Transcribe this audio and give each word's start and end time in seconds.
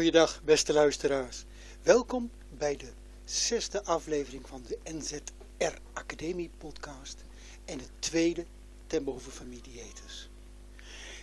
Goeiedag 0.00 0.42
beste 0.44 0.72
luisteraars. 0.72 1.44
Welkom 1.82 2.30
bij 2.58 2.76
de 2.76 2.92
zesde 3.24 3.84
aflevering 3.84 4.48
van 4.48 4.62
de 4.68 4.78
NZR 4.92 5.78
Academie 5.92 6.50
podcast 6.58 7.24
en 7.64 7.78
de 7.78 7.84
tweede 7.98 8.44
ten 8.86 9.04
behoeve 9.04 9.30
van 9.30 9.48
mediators. 9.48 10.30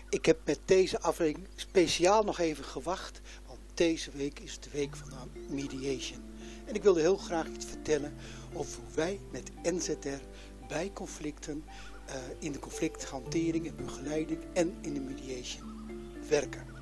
Ik 0.10 0.26
heb 0.26 0.40
met 0.46 0.60
deze 0.66 1.00
aflevering 1.00 1.48
speciaal 1.56 2.24
nog 2.24 2.40
even 2.40 2.64
gewacht, 2.64 3.22
want 3.48 3.60
deze 3.74 4.12
week 4.12 4.40
is 4.40 4.60
de 4.60 4.70
week 4.70 4.96
van 4.96 5.10
de 5.10 5.54
mediation. 5.54 6.24
En 6.66 6.76
ik 6.76 6.84
wilde 6.84 7.02
heel 7.02 7.18
graag 7.18 7.48
iets 7.48 7.66
vertellen 7.66 8.16
over 8.54 8.80
hoe 8.80 8.96
wij 8.96 9.20
met 9.32 9.52
NZR 9.64 10.22
bij 10.68 10.92
conflicten, 10.94 11.64
uh, 12.10 12.16
in 12.40 12.52
de 12.52 12.60
conflicthantering 12.60 13.68
en 13.68 13.76
begeleiding 13.76 14.40
en 14.54 14.78
in 14.82 14.94
de 14.94 15.00
mediation 15.00 15.90
werken. 16.30 16.77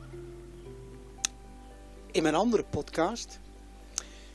In 2.15 2.23
mijn 2.23 2.35
andere 2.35 2.63
podcast 2.63 3.39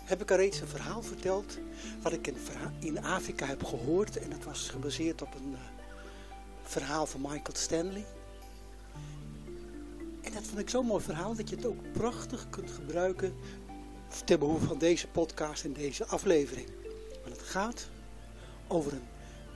heb 0.05 0.21
ik 0.21 0.31
al 0.31 0.37
reeds 0.37 0.61
een 0.61 0.69
verhaal 0.69 1.03
verteld 1.03 1.59
wat 2.03 2.13
ik 2.13 2.27
in, 2.27 2.37
in 2.79 3.05
Afrika 3.05 3.47
heb 3.47 3.65
gehoord. 3.65 4.17
En 4.17 4.31
dat 4.31 4.45
was 4.45 4.69
gebaseerd 4.69 5.23
op 5.23 5.35
een 5.35 5.53
uh, 5.53 5.59
verhaal 6.63 7.07
van 7.07 7.21
Michael 7.21 7.57
Stanley. 7.57 8.05
En 10.23 10.33
dat 10.33 10.43
vond 10.47 10.59
ik 10.59 10.71
zo'n 10.71 10.87
mooi 10.87 11.03
verhaal 11.05 11.35
dat 11.35 11.49
je 11.49 11.57
het 11.57 11.67
ook 11.67 11.93
prachtig 11.93 12.51
kunt 12.51 12.71
gebruiken 12.71 13.35
ter 14.25 14.39
behoeve 14.39 14.67
van 14.67 14.79
deze 14.79 15.07
podcast 15.07 15.65
en 15.65 15.73
deze 15.73 16.07
aflevering. 16.07 16.69
Want 17.23 17.37
het 17.37 17.47
gaat 17.47 17.89
over 18.69 18.93
een 18.93 19.09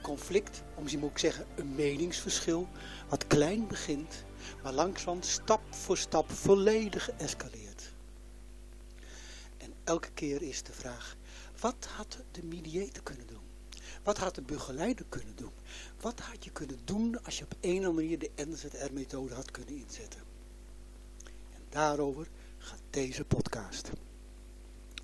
conflict, 0.02 0.62
om 0.74 0.84
moet 0.98 1.10
ik 1.10 1.18
zeggen 1.18 1.46
een 1.56 1.74
meningsverschil, 1.74 2.68
wat 3.08 3.26
klein 3.26 3.66
begint, 3.66 4.24
maar 4.62 4.72
langzaam 4.72 5.22
stap 5.22 5.60
voor 5.70 5.96
stap 5.96 6.30
volledig 6.30 7.10
escaleert. 7.10 7.63
Elke 9.84 10.10
keer 10.10 10.42
is 10.42 10.62
de 10.62 10.72
vraag, 10.72 11.16
wat 11.60 11.86
had 11.96 12.18
de 12.30 12.42
mediator 12.42 13.02
kunnen 13.02 13.26
doen? 13.26 13.42
Wat 14.02 14.18
had 14.18 14.34
de 14.34 14.42
begeleider 14.42 15.04
kunnen 15.08 15.36
doen? 15.36 15.52
Wat 16.00 16.20
had 16.20 16.44
je 16.44 16.50
kunnen 16.50 16.78
doen 16.84 17.24
als 17.24 17.38
je 17.38 17.44
op 17.44 17.54
een 17.60 17.70
of 17.70 17.76
andere 17.76 17.92
manier 17.92 18.18
de 18.18 18.30
NZR-methode 18.34 19.34
had 19.34 19.50
kunnen 19.50 19.76
inzetten? 19.76 20.20
En 21.54 21.60
daarover 21.68 22.28
gaat 22.58 22.80
deze 22.90 23.24
podcast. 23.24 23.90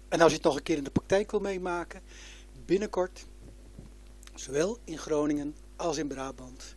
En 0.09 0.20
als 0.20 0.31
je 0.31 0.37
het 0.37 0.47
nog 0.47 0.56
een 0.56 0.62
keer 0.62 0.77
in 0.77 0.84
de 0.84 0.91
praktijk 0.91 1.31
wil 1.31 1.41
meemaken, 1.41 2.03
binnenkort, 2.65 3.27
zowel 4.34 4.78
in 4.84 4.98
Groningen 4.98 5.56
als 5.77 5.97
in 5.97 6.09
Brabant, 6.09 6.77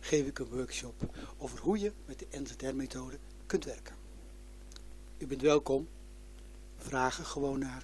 geef 0.00 0.26
ik 0.26 0.38
een 0.38 0.48
workshop 0.48 1.16
over 1.38 1.58
hoe 1.58 1.78
je 1.78 1.92
met 2.04 2.18
de 2.18 2.26
NZR-methode 2.30 3.18
kunt 3.46 3.64
werken. 3.64 3.94
U 5.18 5.26
bent 5.26 5.40
welkom. 5.42 5.88
Vragen 6.82 7.24
gewoon 7.24 7.58
naar. 7.58 7.82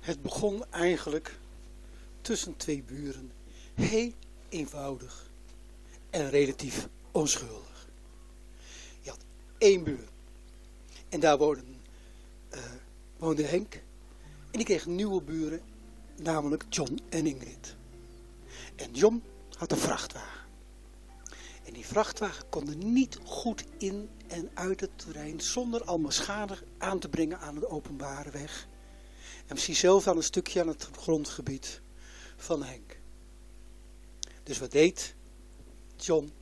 Het 0.00 0.22
begon 0.22 0.64
eigenlijk 0.70 1.38
tussen 2.20 2.56
twee 2.56 2.82
buren. 2.82 3.32
Heel 3.74 4.12
eenvoudig 4.48 5.30
en 6.10 6.30
relatief 6.30 6.88
onschuldig. 7.10 7.88
Je 9.00 9.10
had 9.10 9.24
één 9.58 9.84
buur. 9.84 10.08
En 11.08 11.20
daar 11.20 11.38
woonde, 11.38 11.62
uh, 13.20 13.48
Henk. 13.48 13.74
En 14.50 14.52
die 14.52 14.64
kreeg 14.64 14.86
nieuwe 14.86 15.22
buren 15.22 15.60
namelijk 16.16 16.64
John 16.68 16.98
en 17.08 17.26
Ingrid. 17.26 17.76
En 18.76 18.92
John 18.92 19.22
had 19.56 19.72
een 19.72 19.78
vrachtwagen. 19.78 20.46
En 21.64 21.72
die 21.72 21.86
vrachtwagen 21.86 22.48
kon 22.48 22.68
er 22.68 22.76
niet 22.76 23.18
goed 23.24 23.64
in 23.78 24.08
en 24.28 24.50
uit 24.54 24.80
het 24.80 24.90
terrein 24.98 25.40
zonder 25.40 25.84
allemaal 25.84 26.10
schade 26.10 26.58
aan 26.78 26.98
te 26.98 27.08
brengen 27.08 27.40
aan 27.40 27.54
de 27.54 27.68
openbare 27.68 28.30
weg. 28.30 28.68
En 29.46 29.54
misschien 29.54 29.76
zelf 29.76 30.06
aan 30.06 30.16
een 30.16 30.22
stukje 30.22 30.60
aan 30.60 30.68
het 30.68 30.88
grondgebied 30.96 31.80
van 32.36 32.62
Henk. 32.62 32.96
Dus 34.42 34.58
wat 34.58 34.70
deed 34.70 35.14
John? 35.96 36.32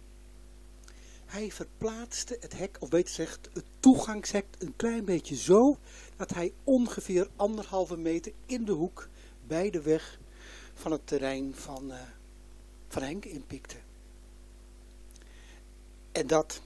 Hij 1.27 1.53
verplaatste 1.53 2.37
het 2.41 2.59
hek, 2.59 2.77
of 2.81 2.89
beter 2.89 3.09
gezegd 3.09 3.49
het 3.53 3.65
toegangshek, 3.81 4.47
een 4.59 4.77
klein 4.77 5.05
beetje 5.05 5.37
zo, 5.37 5.79
dat 6.17 6.31
hij 6.31 6.53
ongeveer 6.65 7.29
anderhalve 7.37 7.97
meter 7.97 8.33
in 8.47 8.65
de 8.65 8.73
hoek 8.73 9.09
bij 9.47 9.71
de 9.71 9.81
weg 9.81 10.19
van 10.75 10.93
het 10.93 11.07
terrein 11.07 11.55
van, 11.55 11.91
uh, 11.91 12.01
van 12.89 13.03
Henk 13.03 13.25
inpikte. 13.25 13.77
En 16.13 16.27
dat 16.27 16.61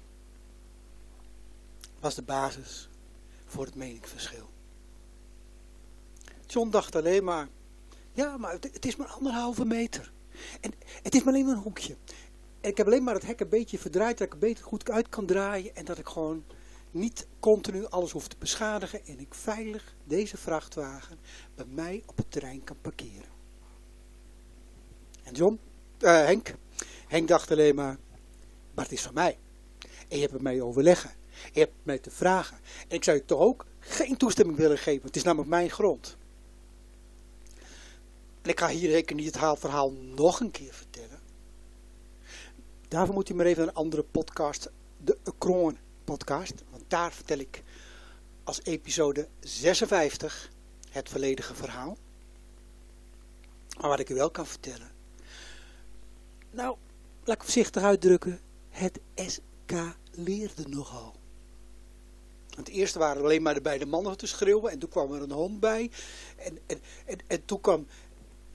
was 2.00 2.14
de 2.14 2.22
basis 2.22 2.88
voor 3.46 3.64
het 3.64 3.74
meningsverschil. 3.74 4.48
John 6.46 6.70
dacht 6.70 6.96
alleen 6.96 7.24
maar, 7.24 7.48
ja, 8.12 8.36
maar 8.36 8.52
het, 8.52 8.68
het 8.72 8.86
is 8.86 8.96
maar 8.96 9.08
anderhalve 9.08 9.64
meter. 9.64 10.12
En 10.60 10.72
het 11.02 11.14
is 11.14 11.22
maar 11.22 11.32
alleen 11.32 11.46
maar 11.46 11.54
een 11.54 11.62
hoekje. 11.62 11.96
En 12.60 12.70
ik 12.70 12.76
heb 12.76 12.86
alleen 12.86 13.02
maar 13.02 13.14
het 13.14 13.26
hek 13.26 13.40
een 13.40 13.48
beetje 13.48 13.78
verdraaid, 13.78 14.18
dat 14.18 14.26
ik 14.26 14.32
het 14.32 14.42
beter 14.42 14.64
goed 14.64 14.90
uit 14.90 15.08
kan 15.08 15.26
draaien. 15.26 15.76
En 15.76 15.84
dat 15.84 15.98
ik 15.98 16.06
gewoon 16.06 16.44
niet 16.90 17.26
continu 17.40 17.86
alles 17.86 18.10
hoef 18.10 18.28
te 18.28 18.36
beschadigen 18.38 19.06
en 19.06 19.20
ik 19.20 19.34
veilig 19.34 19.94
deze 20.04 20.36
vrachtwagen 20.36 21.18
bij 21.54 21.66
mij 21.68 22.02
op 22.06 22.16
het 22.16 22.30
terrein 22.30 22.64
kan 22.64 22.76
parkeren. 22.80 23.28
En 25.22 25.34
John, 25.34 25.58
uh, 25.98 26.24
Henk, 26.24 26.54
Henk 27.08 27.28
dacht 27.28 27.50
alleen 27.50 27.74
maar, 27.74 27.98
maar 28.74 28.84
het 28.84 28.92
is 28.92 29.02
van 29.02 29.14
mij. 29.14 29.38
En 30.08 30.16
je 30.16 30.20
hebt 30.20 30.32
met 30.32 30.42
mij 30.42 30.60
overleggen. 30.60 31.19
Je 31.52 31.60
hebt 31.60 31.72
mij 31.82 31.98
te 31.98 32.10
vragen. 32.10 32.56
En 32.88 32.96
ik 32.96 33.04
zou 33.04 33.16
je 33.16 33.24
toch 33.24 33.40
ook 33.40 33.66
geen 33.78 34.16
toestemming 34.16 34.58
willen 34.58 34.78
geven. 34.78 35.06
Het 35.06 35.16
is 35.16 35.22
namelijk 35.22 35.50
mijn 35.50 35.70
grond. 35.70 36.16
En 38.42 38.50
ik 38.50 38.60
ga 38.60 38.68
hier 38.68 38.90
zeker 38.90 39.16
niet 39.16 39.34
het 39.34 39.58
verhaal 39.58 39.92
nog 39.92 40.40
een 40.40 40.50
keer 40.50 40.72
vertellen. 40.72 41.18
Daarvoor 42.88 43.14
moet 43.14 43.28
u 43.28 43.34
maar 43.34 43.46
even 43.46 43.62
een 43.62 43.74
andere 43.74 44.02
podcast, 44.02 44.70
de 44.96 45.18
Kroon 45.38 45.78
podcast. 46.04 46.54
Want 46.70 46.84
daar 46.88 47.12
vertel 47.12 47.38
ik 47.38 47.62
als 48.44 48.60
episode 48.62 49.28
56 49.40 50.50
het 50.90 51.08
volledige 51.08 51.54
verhaal. 51.54 51.96
Maar 53.80 53.88
wat 53.88 54.00
ik 54.00 54.08
u 54.08 54.14
wel 54.14 54.30
kan 54.30 54.46
vertellen. 54.46 54.90
Nou, 56.50 56.76
laat 57.24 57.36
ik 57.36 57.42
voorzichtig 57.42 57.82
uitdrukken. 57.82 58.40
Het 58.68 59.00
escaleerde 59.14 60.68
nogal. 60.68 61.19
Want 62.54 62.68
eerst 62.68 62.94
waren 62.94 63.22
alleen 63.22 63.42
maar 63.42 63.54
de 63.54 63.60
beide 63.60 63.86
mannen 63.86 64.16
te 64.16 64.26
schreeuwen. 64.26 64.70
En 64.72 64.78
toen 64.78 64.88
kwam 64.88 65.12
er 65.12 65.22
een 65.22 65.30
hond 65.30 65.60
bij. 65.60 65.90
En, 66.36 66.58
en, 66.66 66.80
en, 67.06 67.18
en 67.26 67.44
toen 67.44 67.60
kwam 67.60 67.86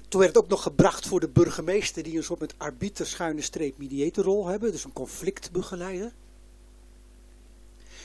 toen 0.08 0.20
werd 0.20 0.36
het 0.36 0.44
ook 0.44 0.50
nog 0.50 0.64
gebracht 0.64 1.08
voor 1.08 1.20
de 1.20 1.30
burgemeester 1.30 2.04
die 2.04 2.18
een 2.18 2.24
soort 2.24 2.40
met 2.40 2.54
arbiter 2.58 3.06
schuine 3.06 3.42
streep 3.42 3.78
mediatorrol 3.78 4.48
hebben. 4.48 4.72
Dus 4.72 4.84
een 4.84 4.94
conflictbegeleider. 4.94 6.14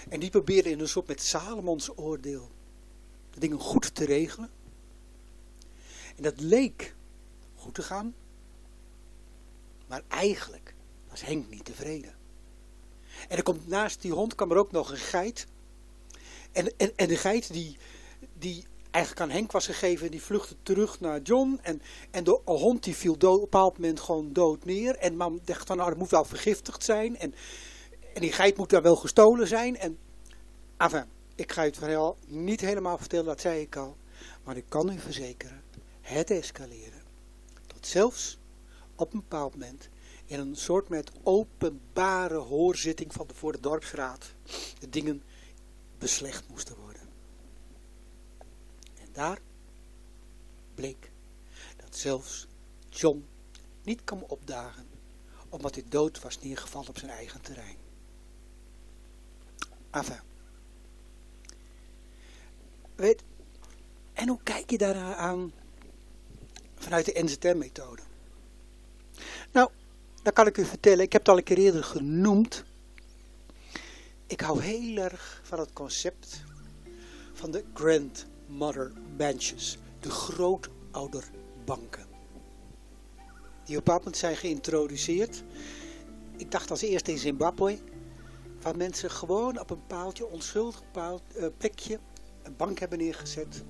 En 0.09 0.21
die 0.21 0.31
probeerde 0.31 0.71
in 0.71 0.81
een 0.81 0.89
soort 0.89 1.07
met 1.07 1.23
Salomons 1.23 1.99
oordeel 1.99 2.51
de 3.31 3.41
dingen 3.41 3.61
goed 3.61 3.95
te 3.95 4.05
regelen. 4.05 4.51
En 6.17 6.23
dat 6.23 6.41
leek 6.41 6.95
goed 7.55 7.75
te 7.75 7.83
gaan. 7.83 8.15
Maar 9.87 10.03
eigenlijk 10.09 10.75
was 11.09 11.25
Henk 11.25 11.51
niet 11.51 11.65
tevreden. 11.65 12.15
En 13.29 13.37
er 13.37 13.43
komt 13.43 13.69
naast 13.69 14.03
die 14.03 14.13
hond 14.13 14.35
kwam 14.35 14.51
er 14.51 14.57
ook 14.57 14.73
nog 14.73 14.91
een 14.91 14.97
geit. 14.97 15.47
En, 16.53 16.73
en, 16.77 16.93
en 16.97 17.09
de 17.09 17.17
geit 17.17 17.53
die, 17.53 17.77
die 18.39 18.65
eigenlijk 18.91 19.25
aan 19.25 19.37
Henk 19.37 19.53
was 19.53 19.67
gegeven, 19.67 20.11
die 20.11 20.23
vluchtte 20.23 20.57
terug 20.63 21.01
naar 21.01 21.21
John. 21.21 21.59
En, 21.63 21.83
en 22.11 22.25
de 22.25 22.41
hond 22.45 22.85
die 22.85 22.97
viel 22.97 23.19
dood, 23.19 23.35
op 23.35 23.43
een 23.43 23.51
bepaald 23.51 23.79
moment 23.79 24.01
gewoon 24.01 24.33
dood 24.33 24.65
neer. 24.65 24.97
En 24.97 25.17
man 25.17 25.41
dacht 25.45 25.67
van, 25.67 25.77
nou, 25.77 25.89
dat 25.89 25.99
moet 25.99 26.11
wel 26.11 26.25
vergiftigd 26.25 26.85
zijn. 26.85 27.19
En 27.19 27.35
en 28.15 28.21
die 28.21 28.33
geit 28.33 28.57
moet 28.57 28.71
daar 28.71 28.83
wel 28.83 28.97
gestolen 28.97 29.47
zijn. 29.47 29.77
En, 29.77 29.99
enfin, 30.77 31.05
ik 31.35 31.53
ga 31.53 31.63
het 31.63 31.77
verhaal 31.77 32.17
niet 32.27 32.61
helemaal 32.61 32.99
vertellen, 32.99 33.25
dat 33.25 33.41
zei 33.41 33.61
ik 33.61 33.77
al. 33.77 33.97
Maar 34.45 34.57
ik 34.57 34.65
kan 34.69 34.93
u 34.93 34.99
verzekeren, 34.99 35.63
het 36.01 36.31
escaleren. 36.31 37.03
Tot 37.67 37.87
zelfs 37.87 38.39
op 38.97 39.13
een 39.13 39.21
bepaald 39.21 39.53
moment 39.53 39.89
in 40.27 40.41
een 40.41 40.57
soort 40.57 40.89
met 40.89 41.11
openbare 41.23 42.37
hoorzitting 42.37 43.13
van 43.13 43.27
de, 43.27 43.35
voor 43.35 43.53
de 43.53 43.61
dorpsraad 43.61 44.35
de 44.79 44.89
dingen 44.89 45.23
beslecht 46.01 46.49
moesten 46.49 46.77
worden. 46.77 47.09
En 49.01 49.09
daar 49.13 49.39
bleek 50.75 51.11
dat 51.77 51.97
zelfs 51.97 52.47
John 52.89 53.27
niet 53.83 54.05
kwam 54.05 54.23
opdagen 54.23 54.89
omdat 55.49 55.75
hij 55.75 55.85
dood 55.89 56.21
was 56.21 56.41
neergevallen 56.41 56.89
op 56.89 56.99
zijn 56.99 57.11
eigen 57.11 57.41
terrein. 57.41 57.77
Enfin. 59.91 60.21
Weet, 62.95 63.23
en 64.13 64.29
hoe 64.29 64.43
kijk 64.43 64.71
je 64.71 64.79
daar 64.79 65.15
aan 65.15 65.53
vanuit 66.75 67.05
de 67.05 67.23
NZM-methode? 67.23 68.03
Nou, 69.53 69.71
dan 70.23 70.33
kan 70.33 70.47
ik 70.47 70.57
u 70.57 70.65
vertellen, 70.65 71.05
ik 71.05 71.13
heb 71.13 71.21
het 71.21 71.31
al 71.31 71.37
een 71.37 71.45
keer 71.45 71.59
eerder 71.59 71.85
genoemd. 71.85 72.65
Ik 74.31 74.41
hou 74.41 74.63
heel 74.63 74.97
erg 74.97 75.41
van 75.43 75.59
het 75.59 75.73
concept 75.73 76.43
van 77.33 77.51
de 77.51 77.65
grandmother 77.75 78.93
benches, 79.17 79.79
de 80.01 80.11
grootouderbanken. 80.11 82.07
Die 83.65 83.77
op 83.77 83.87
moment 83.87 84.17
zijn 84.17 84.37
geïntroduceerd. 84.37 85.45
Ik 86.37 86.51
dacht 86.51 86.71
als 86.71 86.83
eerste 86.83 87.11
in 87.11 87.19
Zimbabwe, 87.19 87.79
waar 88.63 88.77
mensen 88.77 89.11
gewoon 89.11 89.61
op 89.61 89.71
een 89.71 89.87
paaltje, 89.87 90.27
onschuldig 90.27 90.83
paal, 90.93 91.21
uh, 91.37 91.47
plekje, 91.57 91.99
een 92.43 92.57
bank 92.57 92.79
hebben 92.79 92.99
neergezet. 92.99 93.65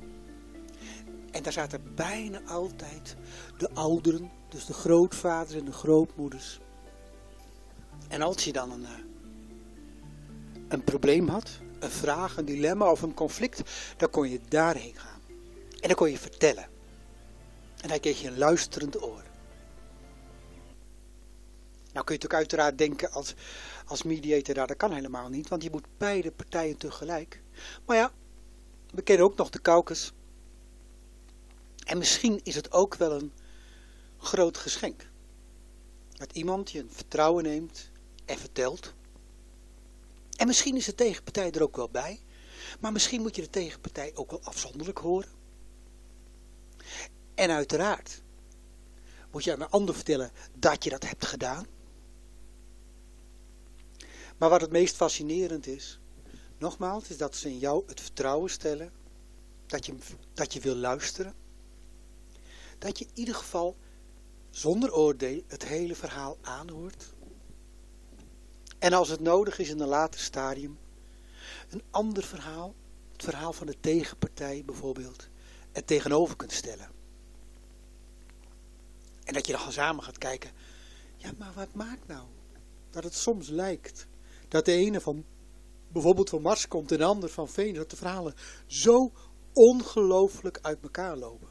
En 1.30 1.42
daar 1.42 1.52
zaten 1.52 1.94
bijna 1.94 2.40
altijd 2.46 3.16
de 3.58 3.70
ouderen, 3.74 4.30
dus 4.48 4.66
de 4.66 4.72
grootvaders 4.72 5.54
en 5.54 5.64
de 5.64 5.72
grootmoeders. 5.72 6.60
En 8.08 8.22
als 8.22 8.44
je 8.44 8.52
dan 8.52 8.70
een, 8.72 8.82
uh, 8.82 9.09
een 10.70 10.84
probleem 10.84 11.28
had, 11.28 11.50
een 11.78 11.90
vraag, 11.90 12.36
een 12.36 12.44
dilemma 12.44 12.90
of 12.90 13.02
een 13.02 13.14
conflict, 13.14 13.62
dan 13.96 14.10
kon 14.10 14.30
je 14.30 14.40
daarheen 14.48 14.94
gaan. 14.94 15.20
En 15.80 15.88
dan 15.88 15.94
kon 15.94 16.10
je 16.10 16.18
vertellen. 16.18 16.68
En 17.80 17.88
dan 17.88 18.00
kreeg 18.00 18.20
je 18.20 18.28
een 18.28 18.38
luisterend 18.38 19.02
oor. 19.02 19.22
Nou 21.92 22.04
kun 22.04 22.14
je 22.14 22.20
natuurlijk 22.20 22.34
uiteraard 22.34 22.78
denken 22.78 23.12
als, 23.12 23.34
als 23.86 24.02
mediator, 24.02 24.54
nou, 24.54 24.66
dat 24.66 24.76
kan 24.76 24.92
helemaal 24.92 25.28
niet, 25.28 25.48
want 25.48 25.62
je 25.62 25.70
moet 25.70 25.86
beide 25.98 26.30
partijen 26.30 26.76
tegelijk. 26.76 27.42
Maar 27.84 27.96
ja, 27.96 28.12
we 28.90 29.02
kennen 29.02 29.26
ook 29.26 29.36
nog 29.36 29.50
de 29.50 29.60
Caucus. 29.60 30.12
En 31.86 31.98
misschien 31.98 32.40
is 32.42 32.54
het 32.54 32.72
ook 32.72 32.94
wel 32.94 33.12
een 33.12 33.32
groot 34.18 34.56
geschenk. 34.56 35.08
Dat 36.08 36.32
iemand 36.32 36.70
je 36.70 36.78
een 36.78 36.90
vertrouwen 36.90 37.44
neemt 37.44 37.90
en 38.24 38.38
vertelt. 38.38 38.94
En 40.40 40.46
misschien 40.46 40.76
is 40.76 40.84
de 40.84 40.94
tegenpartij 40.94 41.50
er 41.50 41.62
ook 41.62 41.76
wel 41.76 41.88
bij. 41.88 42.20
Maar 42.80 42.92
misschien 42.92 43.20
moet 43.20 43.36
je 43.36 43.42
de 43.42 43.50
tegenpartij 43.50 44.10
ook 44.14 44.30
wel 44.30 44.42
afzonderlijk 44.42 44.98
horen. 44.98 45.28
En 47.34 47.50
uiteraard 47.50 48.22
moet 49.30 49.44
je 49.44 49.52
aan 49.52 49.60
een 49.60 49.70
ander 49.70 49.94
vertellen 49.94 50.30
dat 50.58 50.84
je 50.84 50.90
dat 50.90 51.08
hebt 51.08 51.26
gedaan. 51.26 51.66
Maar 54.38 54.48
wat 54.48 54.60
het 54.60 54.70
meest 54.70 54.96
fascinerend 54.96 55.66
is, 55.66 56.00
nogmaals, 56.58 57.08
is 57.08 57.16
dat 57.16 57.36
ze 57.36 57.48
in 57.48 57.58
jou 57.58 57.82
het 57.86 58.00
vertrouwen 58.00 58.50
stellen, 58.50 58.92
dat 59.66 59.86
je, 59.86 59.94
dat 60.34 60.52
je 60.52 60.60
wil 60.60 60.76
luisteren, 60.76 61.34
dat 62.78 62.98
je 62.98 63.04
in 63.04 63.10
ieder 63.14 63.34
geval 63.34 63.76
zonder 64.50 64.94
oordeel 64.94 65.42
het 65.46 65.64
hele 65.64 65.94
verhaal 65.94 66.38
aanhoort. 66.42 67.14
En 68.80 68.92
als 68.92 69.08
het 69.08 69.20
nodig 69.20 69.58
is 69.58 69.68
in 69.68 69.80
een 69.80 69.88
later 69.88 70.20
stadium, 70.20 70.78
een 71.68 71.82
ander 71.90 72.22
verhaal, 72.22 72.74
het 73.12 73.22
verhaal 73.22 73.52
van 73.52 73.66
de 73.66 73.76
tegenpartij 73.80 74.62
bijvoorbeeld, 74.66 75.28
er 75.72 75.84
tegenover 75.84 76.36
kunt 76.36 76.52
stellen. 76.52 76.90
En 79.24 79.34
dat 79.34 79.46
je 79.46 79.52
dan 79.52 79.72
samen 79.72 80.04
gaat 80.04 80.18
kijken, 80.18 80.50
ja 81.16 81.30
maar 81.38 81.52
wat 81.54 81.74
maakt 81.74 82.06
nou 82.06 82.26
dat 82.90 83.04
het 83.04 83.14
soms 83.14 83.48
lijkt 83.48 84.06
dat 84.48 84.64
de 84.64 84.72
ene 84.72 85.00
van 85.00 85.24
bijvoorbeeld 85.88 86.30
van 86.30 86.42
Mars 86.42 86.68
komt 86.68 86.92
en 86.92 86.98
de 86.98 87.04
ander 87.04 87.30
van 87.30 87.48
Venus, 87.48 87.76
dat 87.76 87.90
de 87.90 87.96
verhalen 87.96 88.34
zo 88.66 89.12
ongelooflijk 89.52 90.58
uit 90.62 90.78
elkaar 90.82 91.16
lopen. 91.16 91.48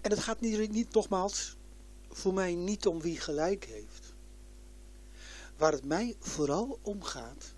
En 0.00 0.10
het 0.10 0.20
gaat 0.20 0.40
niet, 0.40 0.70
niet 0.70 0.94
nogmaals 0.94 1.56
voor 2.10 2.34
mij 2.34 2.54
niet 2.54 2.86
om 2.86 3.00
wie 3.00 3.20
gelijk 3.20 3.64
heeft. 3.64 4.14
Waar 5.56 5.72
het 5.72 5.84
mij 5.84 6.16
vooral 6.18 6.78
om 6.82 7.02
gaat, 7.02 7.54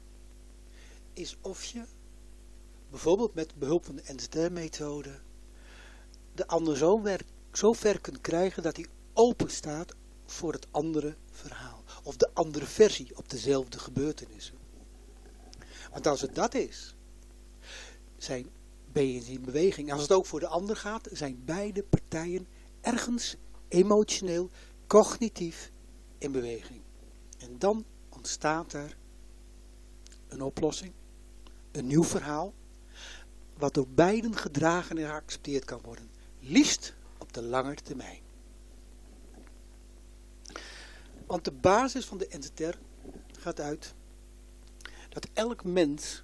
is 1.13 1.37
of 1.41 1.65
je 1.65 1.83
bijvoorbeeld 2.91 3.35
met 3.35 3.55
behulp 3.55 3.85
van 3.85 3.97
de 3.97 4.15
NZR-methode 4.15 5.21
de 6.35 6.47
ander 6.47 6.77
zo, 6.77 7.03
zo 7.53 7.73
ver 7.73 8.01
kunt 8.01 8.21
krijgen 8.21 8.63
dat 8.63 8.77
hij 8.77 8.87
open 9.13 9.51
staat 9.51 9.95
voor 10.27 10.53
het 10.53 10.67
andere 10.71 11.15
verhaal. 11.31 11.83
Of 12.03 12.17
de 12.17 12.31
andere 12.33 12.67
versie 12.67 13.17
op 13.17 13.31
dezelfde 13.31 13.79
gebeurtenissen. 13.79 14.55
Want 15.91 16.07
als 16.07 16.21
het 16.21 16.35
dat 16.35 16.55
is, 16.55 16.95
zijn, 18.17 18.47
ben 18.93 19.13
je 19.13 19.21
in 19.21 19.43
beweging. 19.43 19.93
Als 19.93 20.03
het 20.03 20.13
ook 20.13 20.27
voor 20.27 20.41
de 20.41 20.47
ander 20.47 20.77
gaat, 20.77 21.09
zijn 21.13 21.43
beide 21.45 21.83
partijen 21.83 22.47
ergens 22.81 23.37
emotioneel, 23.73 24.51
cognitief 24.87 25.71
in 26.19 26.33
beweging. 26.33 26.81
En 27.39 27.59
dan 27.59 27.85
ontstaat 28.09 28.73
er 28.73 28.97
een 30.29 30.43
oplossing, 30.43 30.93
een 31.71 31.87
nieuw 31.87 32.05
verhaal, 32.05 32.55
wat 33.57 33.75
door 33.75 33.89
beiden 33.89 34.37
gedragen 34.37 34.99
en 34.99 35.07
geaccepteerd 35.07 35.65
kan 35.65 35.81
worden. 35.83 36.11
Liefst 36.41 36.95
op 37.19 37.33
de 37.33 37.43
lange 37.43 37.75
termijn. 37.75 38.21
Want 41.27 41.45
de 41.45 41.53
basis 41.53 42.05
van 42.05 42.19
de 42.19 42.29
NZR 42.39 42.77
gaat 43.39 43.61
uit 43.61 43.95
dat 45.09 45.29
elk 45.33 45.65
mens 45.65 46.23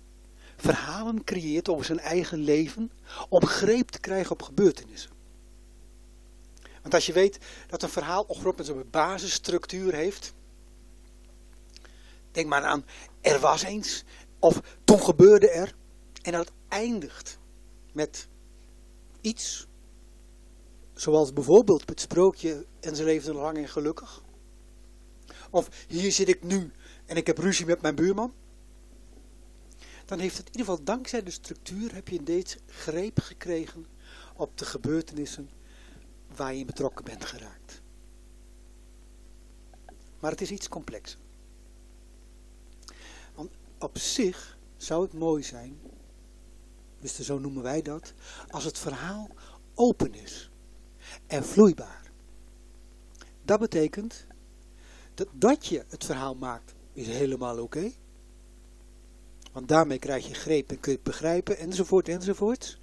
verhalen 0.56 1.24
creëert 1.24 1.68
over 1.68 1.84
zijn 1.84 1.98
eigen 1.98 2.38
leven 2.38 2.90
om 3.28 3.44
greep 3.44 3.88
te 3.88 4.00
krijgen 4.00 4.32
op 4.32 4.42
gebeurtenissen. 4.42 5.17
Want 6.88 7.00
als 7.00 7.14
je 7.14 7.20
weet 7.20 7.38
dat 7.66 7.82
een 7.82 7.88
verhaal 7.88 8.22
ongeveer 8.22 8.76
een 8.76 8.90
basisstructuur 8.90 9.94
heeft, 9.94 10.34
denk 12.30 12.46
maar 12.46 12.64
aan 12.64 12.84
er 13.20 13.40
was 13.40 13.62
eens, 13.62 14.04
of 14.38 14.60
toen 14.84 15.00
gebeurde 15.00 15.50
er, 15.50 15.74
en 16.22 16.32
dat 16.32 16.46
het 16.46 16.54
eindigt 16.68 17.38
met 17.92 18.28
iets, 19.20 19.66
zoals 20.94 21.32
bijvoorbeeld 21.32 21.88
het 21.88 22.00
sprookje 22.00 22.66
en 22.80 22.96
ze 22.96 23.04
leefden 23.04 23.34
lang 23.34 23.56
en 23.56 23.68
gelukkig, 23.68 24.22
of 25.50 25.68
hier 25.88 26.12
zit 26.12 26.28
ik 26.28 26.42
nu 26.42 26.72
en 27.06 27.16
ik 27.16 27.26
heb 27.26 27.38
ruzie 27.38 27.66
met 27.66 27.82
mijn 27.82 27.94
buurman. 27.94 28.34
Dan 30.04 30.18
heeft 30.18 30.36
het 30.36 30.46
in 30.46 30.52
ieder 30.52 30.66
geval 30.66 30.84
dankzij 30.84 31.22
de 31.22 31.30
structuur 31.30 31.94
heb 31.94 32.08
je 32.08 32.22
deze 32.22 32.58
greep 32.66 33.20
gekregen 33.20 33.86
op 34.36 34.58
de 34.58 34.64
gebeurtenissen 34.64 35.57
waar 36.38 36.52
je 36.52 36.60
in 36.60 36.66
betrokken 36.66 37.04
bent 37.04 37.24
geraakt. 37.24 37.82
Maar 40.20 40.30
het 40.30 40.40
is 40.40 40.50
iets 40.50 40.68
complexer. 40.68 41.18
Want 43.34 43.50
op 43.78 43.98
zich 43.98 44.58
zou 44.76 45.02
het 45.02 45.12
mooi 45.12 45.42
zijn, 45.42 45.78
dus 47.00 47.18
zo 47.18 47.38
noemen 47.38 47.62
wij 47.62 47.82
dat, 47.82 48.12
als 48.50 48.64
het 48.64 48.78
verhaal 48.78 49.28
open 49.74 50.14
is 50.14 50.50
en 51.26 51.44
vloeibaar. 51.44 52.10
Dat 53.44 53.60
betekent 53.60 54.26
dat, 55.14 55.28
dat 55.32 55.66
je 55.66 55.84
het 55.88 56.04
verhaal 56.04 56.34
maakt, 56.34 56.74
is 56.92 57.06
helemaal 57.06 57.62
oké. 57.62 57.92
Want 59.52 59.68
daarmee 59.68 59.98
krijg 59.98 60.28
je 60.28 60.34
greep 60.34 60.70
en 60.70 60.80
kun 60.80 60.92
je 60.92 60.98
het 60.98 61.06
begrijpen, 61.06 61.58
enzovoort, 61.58 62.08
enzovoort. 62.08 62.78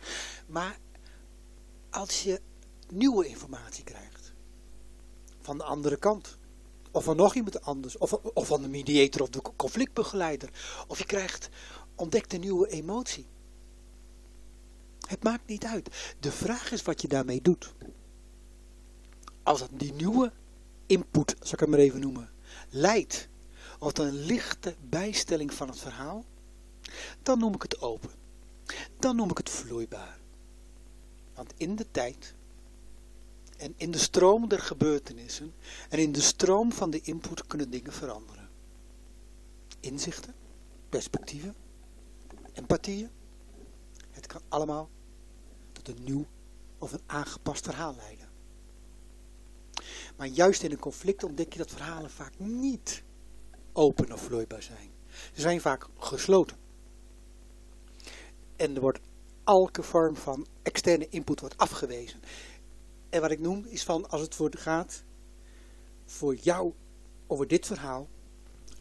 Maar 0.47 0.79
als 1.89 2.23
je 2.23 2.41
nieuwe 2.91 3.27
informatie 3.27 3.83
krijgt, 3.83 4.33
van 5.39 5.57
de 5.57 5.63
andere 5.63 5.97
kant, 5.97 6.37
of 6.91 7.03
van 7.03 7.15
nog 7.15 7.35
iemand 7.35 7.61
anders, 7.61 7.97
of, 7.97 8.13
of 8.13 8.47
van 8.47 8.61
de 8.61 8.67
mediator 8.67 9.21
of 9.21 9.29
de 9.29 9.41
conflictbegeleider, 9.55 10.49
of 10.87 10.97
je 10.97 11.05
krijgt, 11.05 11.49
ontdekt 11.95 12.33
een 12.33 12.39
nieuwe 12.39 12.67
emotie. 12.67 13.25
Het 15.07 15.23
maakt 15.23 15.47
niet 15.47 15.65
uit. 15.65 16.15
De 16.19 16.31
vraag 16.31 16.71
is 16.71 16.81
wat 16.81 17.01
je 17.01 17.07
daarmee 17.07 17.41
doet. 17.41 17.73
Als 19.43 19.59
het 19.59 19.69
die 19.73 19.93
nieuwe 19.93 20.31
input, 20.85 21.35
zal 21.39 21.53
ik 21.53 21.59
het 21.59 21.69
maar 21.69 21.79
even 21.79 21.99
noemen, 21.99 22.29
leidt 22.69 23.27
tot 23.79 23.99
een 23.99 24.25
lichte 24.25 24.75
bijstelling 24.81 25.53
van 25.53 25.67
het 25.67 25.79
verhaal, 25.79 26.25
dan 27.23 27.39
noem 27.39 27.53
ik 27.53 27.61
het 27.61 27.81
open. 27.81 28.09
Dan 28.99 29.15
noem 29.15 29.29
ik 29.29 29.37
het 29.37 29.49
vloeibaar. 29.49 30.19
Want 31.33 31.53
in 31.57 31.75
de 31.75 31.91
tijd 31.91 32.35
en 33.57 33.73
in 33.77 33.91
de 33.91 33.97
stroom 33.97 34.47
der 34.47 34.59
gebeurtenissen 34.59 35.53
en 35.89 35.99
in 35.99 36.11
de 36.11 36.21
stroom 36.21 36.71
van 36.71 36.89
de 36.89 37.01
input 37.01 37.47
kunnen 37.47 37.69
dingen 37.69 37.93
veranderen. 37.93 38.49
Inzichten, 39.79 40.33
perspectieven, 40.89 41.55
empathieën. 42.53 43.09
Het 44.11 44.27
kan 44.27 44.41
allemaal 44.47 44.89
tot 45.71 45.87
een 45.87 46.03
nieuw 46.03 46.25
of 46.77 46.91
een 46.91 47.03
aangepast 47.05 47.65
verhaal 47.65 47.95
leiden. 47.95 48.29
Maar 50.17 50.27
juist 50.27 50.63
in 50.63 50.71
een 50.71 50.79
conflict 50.79 51.23
ontdek 51.23 51.51
je 51.51 51.57
dat 51.57 51.71
verhalen 51.71 52.09
vaak 52.09 52.33
niet 52.37 53.03
open 53.73 54.11
of 54.11 54.21
vloeibaar 54.21 54.63
zijn. 54.63 54.89
Ze 55.33 55.41
zijn 55.41 55.61
vaak 55.61 55.87
gesloten. 55.97 56.57
En 58.55 58.75
er 58.75 58.81
wordt 58.81 58.99
elke 59.43 59.83
vorm 59.83 60.15
van 60.15 60.47
externe 60.61 61.09
input 61.09 61.39
wordt 61.39 61.57
afgewezen. 61.57 62.19
En 63.15 63.21
wat 63.21 63.31
ik 63.31 63.39
noem 63.39 63.65
is 63.65 63.83
van 63.83 64.09
als 64.09 64.21
het 64.21 64.35
voor 64.35 64.51
gaat 64.57 65.03
voor 66.05 66.35
jouw 66.35 66.75
over 67.27 67.47
dit 67.47 67.65
verhaal 67.65 68.07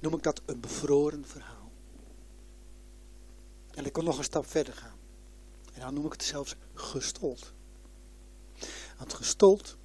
noem 0.01 0.15
ik 0.15 0.23
dat 0.23 0.43
een 0.47 0.61
bevroren 0.61 1.27
verhaal. 1.27 1.71
En 3.71 3.85
ik 3.85 3.93
kan 3.93 4.05
nog 4.05 4.19
een 4.19 4.25
stap 4.25 4.47
verder 4.47 4.75
gaan. 4.75 4.99
En 5.73 5.81
dan 5.81 5.95
noem 5.95 6.07
ik 6.07 6.13
het 6.13 6.23
zelfs 6.23 6.55
gestold. 6.75 7.53
Want 8.99 9.15
gestold 9.15 9.77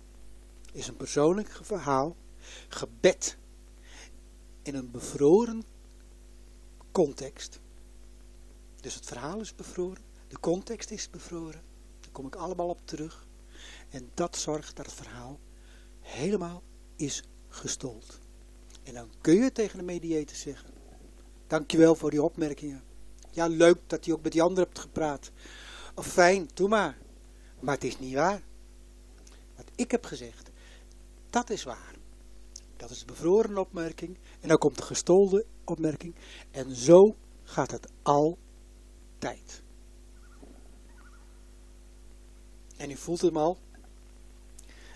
is 0.71 0.87
een 0.87 0.97
persoonlijk 0.97 1.59
verhaal, 1.61 2.15
gebed 2.69 3.37
in 4.61 4.75
een 4.75 4.91
bevroren 4.91 5.63
context. 6.91 7.59
Dus 8.81 8.95
het 8.95 9.05
verhaal 9.05 9.39
is 9.39 9.55
bevroren, 9.55 10.03
de 10.27 10.39
context 10.39 10.91
is 10.91 11.09
bevroren. 11.09 11.63
Daar 11.99 12.11
kom 12.11 12.25
ik 12.25 12.35
allemaal 12.35 12.69
op 12.69 12.79
terug. 12.85 13.27
En 13.89 14.10
dat 14.13 14.38
zorgt 14.38 14.75
dat 14.75 14.86
het 14.86 14.96
verhaal 14.96 15.39
helemaal 16.00 16.63
is 16.96 17.24
gestold. 17.48 18.19
En 18.84 18.93
dan 18.93 19.10
kun 19.22 19.36
je 19.36 19.51
tegen 19.51 19.77
de 19.77 19.84
mediator 19.84 20.36
zeggen. 20.36 20.69
Dankjewel 21.48 21.96
voor 21.96 22.10
die 22.10 22.24
opmerkingen. 22.24 22.84
Ja, 23.31 23.48
leuk 23.48 23.77
dat 23.88 24.05
je 24.05 24.13
ook 24.13 24.24
met 24.24 24.31
die 24.31 24.41
anderen 24.41 24.63
hebt 24.63 24.79
gepraat. 24.79 25.31
Of 25.96 26.08
fijn, 26.08 26.50
doe 26.53 26.69
maar. 26.69 26.98
Maar 27.60 27.74
het 27.74 27.84
is 27.84 28.00
niet 28.00 28.13
waar. 28.13 28.41
Wat 29.55 29.65
ik 29.75 29.91
heb 29.91 30.05
gezegd, 30.05 30.50
dat 31.29 31.50
is 31.50 31.63
waar. 31.63 31.96
Dat 32.77 32.89
is 32.89 33.00
de 33.00 33.05
bevroren 33.05 33.58
opmerking. 33.58 34.17
En 34.39 34.48
dan 34.48 34.58
komt 34.58 34.77
de 34.77 34.84
gestolde 34.84 35.46
opmerking. 35.63 36.15
En 36.51 36.75
zo 36.75 37.15
gaat 37.43 37.72
het 37.72 37.88
altijd. 38.01 39.63
En 42.77 42.91
u 42.91 42.96
voelt 42.96 43.22
hem 43.22 43.38
al. 43.38 43.58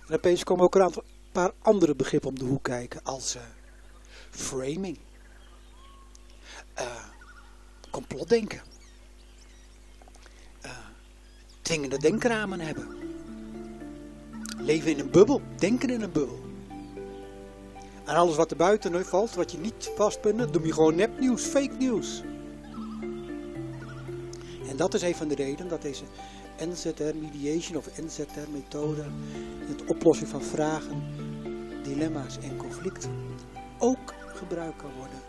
En 0.08 0.16
opeens 0.16 0.44
komen 0.44 0.64
ook 0.64 0.76
een 0.76 0.92
paar 1.32 1.52
andere 1.62 1.96
begrippen 1.96 2.30
om 2.30 2.40
de 2.40 2.46
hoek 2.46 2.64
kijken. 2.64 3.04
Als 3.04 3.36
uh, 3.36 3.42
framing. 4.30 4.98
Uh, 6.80 7.06
complotdenken. 7.90 8.62
Uh, 10.66 10.72
dwingende 11.62 11.98
denkramen 11.98 12.60
hebben. 12.60 12.88
Leven 14.58 14.92
in 14.92 15.00
een 15.00 15.12
bubbel. 15.12 15.42
Denken 15.58 15.90
in 15.90 16.02
een 16.02 16.12
bubbel. 16.12 16.42
En 18.06 18.16
alles 18.16 18.36
wat 18.36 18.52
er 18.52 18.58
buiten 18.58 19.06
valt, 19.06 19.36
wat 19.36 19.52
je 19.52 19.58
niet 19.58 19.92
vastpunt, 19.96 20.54
doe 20.54 20.66
je 20.66 20.74
gewoon 20.74 20.96
nepnieuws, 20.96 21.44
fake 21.44 21.76
nieuws. 21.78 22.24
En 24.70 24.78
dat 24.78 24.94
is 24.94 25.02
een 25.02 25.16
van 25.16 25.28
de 25.28 25.36
redenen 25.36 25.68
dat 25.68 25.82
deze 25.82 26.04
NZR 26.60 27.16
mediation 27.16 27.78
of 27.78 28.00
NZR 28.02 28.50
methode 28.52 29.04
in 29.62 29.68
het 29.68 29.86
oplossen 29.86 30.28
van 30.28 30.42
vragen, 30.44 31.04
dilemma's 31.84 32.38
en 32.38 32.58
conflicten 32.58 33.12
ook 33.80 34.14
gebruikt 34.36 34.78
kan 34.78 34.94
worden 34.98 35.20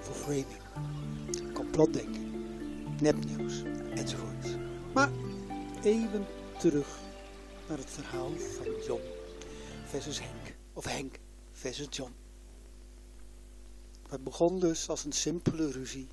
voor 0.00 0.14
framing, 0.14 1.52
complotdenken, 1.52 2.32
nepnieuws 3.00 3.62
enzovoort. 3.94 4.56
Maar 4.92 5.10
even 5.82 6.26
terug 6.58 6.98
naar 7.68 7.78
het 7.78 7.90
verhaal 7.90 8.30
van 8.30 8.66
John 8.86 9.02
versus 9.86 10.20
Henk, 10.20 10.56
of 10.72 10.84
Henk 10.84 11.18
versus 11.52 11.86
John. 11.90 12.12
Het 14.08 14.24
begon 14.24 14.60
dus 14.60 14.88
als 14.88 15.04
een 15.04 15.12
simpele 15.12 15.70
ruzie 15.70 16.08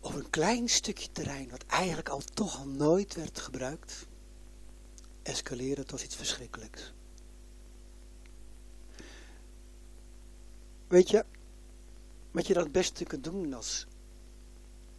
over 0.00 0.18
een 0.18 0.30
klein 0.30 0.68
stukje 0.68 1.12
terrein, 1.12 1.50
wat 1.50 1.64
eigenlijk 1.66 2.08
al 2.08 2.20
toch 2.34 2.58
al 2.58 2.66
nooit 2.66 3.14
werd 3.14 3.40
gebruikt, 3.40 4.06
escaleren 5.22 5.86
tot 5.86 6.02
iets 6.02 6.16
verschrikkelijks. 6.16 6.92
Weet 10.86 11.10
je, 11.10 11.24
wat 12.30 12.46
je 12.46 12.54
dan 12.54 12.62
het 12.62 12.72
beste 12.72 13.04
kunt 13.04 13.24
doen 13.24 13.54
als 13.54 13.86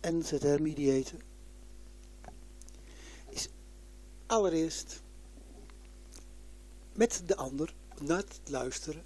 NZR 0.02 0.62
mediator, 0.62 1.20
is 3.30 3.48
allereerst 4.26 5.02
met 6.94 7.24
de 7.26 7.36
ander 7.36 7.74
naar 8.02 8.18
het 8.18 8.40
luisteren. 8.46 9.04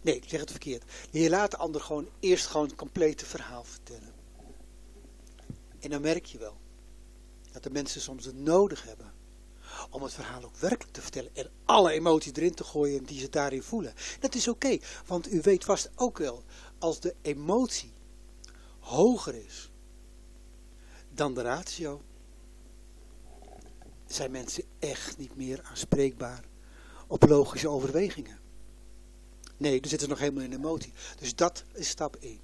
Nee, 0.00 0.16
ik 0.16 0.28
zeg 0.28 0.40
het 0.40 0.50
verkeerd. 0.50 0.84
Je 1.10 1.30
laat 1.30 1.50
de 1.50 1.56
ander 1.56 1.80
gewoon 1.80 2.08
eerst 2.20 2.46
gewoon 2.46 2.66
het 2.66 2.76
complete 2.76 3.26
verhaal 3.26 3.64
vertellen. 3.64 4.15
En 5.86 5.92
dan 5.92 6.00
merk 6.00 6.24
je 6.24 6.38
wel 6.38 6.56
dat 7.52 7.62
de 7.62 7.70
mensen 7.70 8.00
soms 8.00 8.24
het 8.24 8.36
nodig 8.36 8.84
hebben 8.84 9.12
om 9.90 10.02
het 10.02 10.12
verhaal 10.12 10.44
ook 10.44 10.56
werkelijk 10.56 10.92
te 10.92 11.02
vertellen 11.02 11.30
en 11.34 11.50
alle 11.64 11.92
emoties 11.92 12.32
erin 12.32 12.54
te 12.54 12.64
gooien 12.64 13.04
die 13.04 13.20
ze 13.20 13.28
daarin 13.28 13.62
voelen. 13.62 13.94
Dat 14.20 14.34
is 14.34 14.48
oké, 14.48 14.78
want 15.06 15.32
u 15.32 15.40
weet 15.40 15.64
vast 15.64 15.90
ook 15.94 16.18
wel, 16.18 16.44
als 16.78 17.00
de 17.00 17.14
emotie 17.22 17.92
hoger 18.78 19.34
is 19.34 19.70
dan 21.10 21.34
de 21.34 21.42
ratio, 21.42 22.02
zijn 24.06 24.30
mensen 24.30 24.64
echt 24.78 25.18
niet 25.18 25.36
meer 25.36 25.62
aanspreekbaar 25.62 26.44
op 27.06 27.28
logische 27.28 27.68
overwegingen. 27.68 28.38
Nee, 29.56 29.80
er 29.80 29.88
zit 29.88 30.02
er 30.02 30.08
nog 30.08 30.18
helemaal 30.18 30.44
in 30.44 30.52
emotie. 30.52 30.92
Dus 31.18 31.34
dat 31.34 31.64
is 31.72 31.88
stap 31.88 32.16
1. 32.16 32.40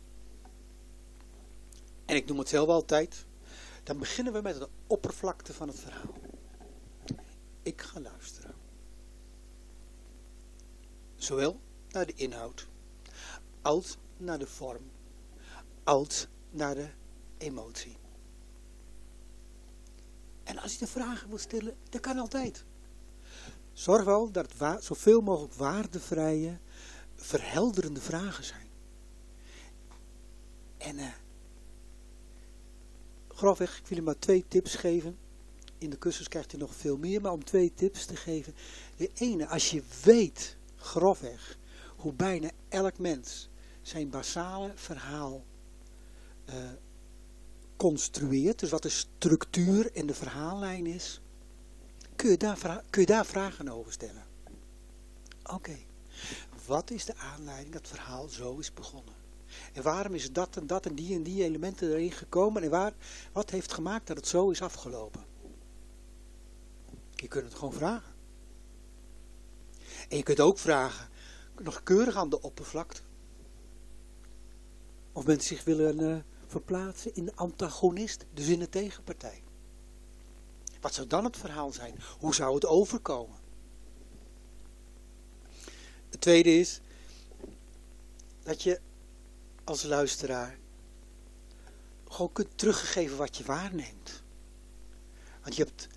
En 2.04 2.16
ik 2.16 2.26
noem 2.26 2.38
het 2.38 2.48
zelf 2.48 2.68
altijd, 2.68 3.24
dan 3.82 3.98
beginnen 3.98 4.32
we 4.32 4.40
met 4.40 4.58
de 4.58 4.68
oppervlakte 4.86 5.52
van 5.52 5.68
het 5.68 5.80
verhaal. 5.80 6.14
Ik 7.62 7.80
ga 7.82 8.00
luisteren. 8.00 8.54
Zowel 11.16 11.60
naar 11.88 12.06
de 12.06 12.14
inhoud, 12.14 12.66
als 13.62 13.96
naar 14.16 14.38
de 14.38 14.46
vorm, 14.46 14.90
als 15.84 16.26
naar 16.50 16.74
de 16.74 16.88
emotie. 17.38 17.96
En 20.44 20.58
als 20.58 20.72
je 20.72 20.78
de 20.78 20.86
vragen 20.86 21.28
wil 21.28 21.38
stellen, 21.38 21.76
dat 21.88 22.00
kan 22.00 22.18
altijd. 22.18 22.64
Zorg 23.72 24.04
wel 24.04 24.30
dat 24.30 24.52
het 24.58 24.84
zoveel 24.84 25.20
mogelijk 25.20 25.54
waardevrije, 25.54 26.58
verhelderende 27.14 28.00
vragen 28.00 28.44
zijn. 28.44 28.66
En 30.78 30.98
uh, 30.98 31.08
grofweg, 33.42 33.78
ik 33.78 33.86
wil 33.86 33.98
je 33.98 34.04
maar 34.04 34.18
twee 34.18 34.44
tips 34.48 34.74
geven. 34.74 35.18
In 35.78 35.90
de 35.90 35.98
cursus 35.98 36.28
krijgt 36.28 36.52
u 36.52 36.56
nog 36.56 36.74
veel 36.74 36.96
meer, 36.96 37.20
maar 37.20 37.32
om 37.32 37.44
twee 37.44 37.72
tips 37.74 38.06
te 38.06 38.16
geven. 38.16 38.54
De 38.96 39.10
ene, 39.14 39.46
als 39.46 39.70
je 39.70 39.82
weet, 40.02 40.56
grofweg, 40.76 41.58
hoe 41.96 42.12
bijna 42.12 42.50
elk 42.68 42.98
mens 42.98 43.48
zijn 43.82 44.10
basale 44.10 44.72
verhaal 44.74 45.44
uh, 46.48 46.54
construeert, 47.76 48.58
dus 48.58 48.70
wat 48.70 48.82
de 48.82 48.88
structuur 48.88 49.92
en 49.92 50.06
de 50.06 50.14
verhaallijn 50.14 50.86
is, 50.86 51.20
kun 52.16 52.30
je 52.30 52.36
daar, 52.36 52.82
kun 52.90 53.00
je 53.00 53.06
daar 53.06 53.26
vragen 53.26 53.68
over 53.68 53.92
stellen. 53.92 54.24
Oké, 55.42 55.76
wat 56.66 56.90
is 56.90 57.04
de 57.04 57.16
aanleiding 57.16 57.72
dat 57.72 57.88
het 57.88 57.90
verhaal 57.90 58.28
zo 58.28 58.58
is 58.58 58.74
begonnen? 58.74 59.21
En 59.72 59.82
waarom 59.82 60.14
is 60.14 60.32
dat 60.32 60.56
en 60.56 60.66
dat 60.66 60.86
en 60.86 60.94
die 60.94 61.14
en 61.14 61.22
die 61.22 61.44
elementen 61.44 61.90
erin 61.90 62.12
gekomen? 62.12 62.62
En 62.62 62.70
waar, 62.70 62.92
wat 63.32 63.50
heeft 63.50 63.72
gemaakt 63.72 64.06
dat 64.06 64.16
het 64.16 64.26
zo 64.26 64.50
is 64.50 64.62
afgelopen? 64.62 65.24
Je 67.14 67.28
kunt 67.28 67.44
het 67.44 67.54
gewoon 67.54 67.72
vragen. 67.72 68.12
En 70.08 70.16
je 70.16 70.22
kunt 70.22 70.40
ook 70.40 70.58
vragen, 70.58 71.08
nog 71.62 71.82
keurig 71.82 72.16
aan 72.16 72.28
de 72.28 72.42
oppervlakte. 72.42 73.00
Of 75.12 75.26
mensen 75.26 75.56
zich 75.56 75.64
willen 75.64 76.00
uh, 76.00 76.16
verplaatsen 76.46 77.14
in 77.14 77.36
antagonist, 77.36 78.24
dus 78.34 78.46
in 78.46 78.58
de 78.58 78.68
tegenpartij. 78.68 79.42
Wat 80.80 80.94
zou 80.94 81.06
dan 81.06 81.24
het 81.24 81.36
verhaal 81.36 81.72
zijn? 81.72 81.94
Hoe 82.18 82.34
zou 82.34 82.54
het 82.54 82.66
overkomen? 82.66 83.38
Het 86.10 86.20
tweede 86.20 86.58
is 86.58 86.80
dat 88.42 88.62
je 88.62 88.80
als 89.64 89.82
luisteraar 89.82 90.58
gewoon 92.08 92.32
kunt 92.32 92.58
teruggeven 92.58 93.16
wat 93.16 93.36
je 93.36 93.44
waarneemt. 93.44 94.22
Want 95.42 95.56
je 95.56 95.62
hebt, 95.62 95.88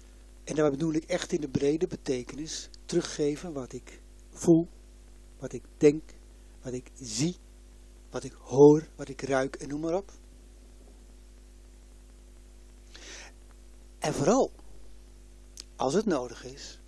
en 0.44 0.56
daar 0.56 0.72
bedoel 0.72 0.94
ik 0.94 1.04
echt 1.04 1.32
in 1.32 1.42
de 1.42 1.50
brede 1.50 1.88
betekenis, 1.88 2.70
teruggeven 2.86 3.54
wat 3.54 3.74
ik 3.74 4.02
voel, 4.30 4.68
wat 5.40 5.54
ik 5.54 5.64
denk, 5.78 6.14
wat 6.62 6.74
ik 6.74 6.92
zie, 6.94 7.38
wat 8.10 8.24
ik 8.24 8.34
hoor, 8.34 8.88
wat 8.96 9.10
ik 9.10 9.22
ruik 9.22 9.56
en 9.56 9.68
noem 9.68 9.80
maar 9.80 9.96
op. 9.96 10.12
En 14.00 14.14
vooral, 14.14 14.52
als 15.76 15.94
het 15.94 16.06
nodig 16.06 16.44
is, 16.44 16.80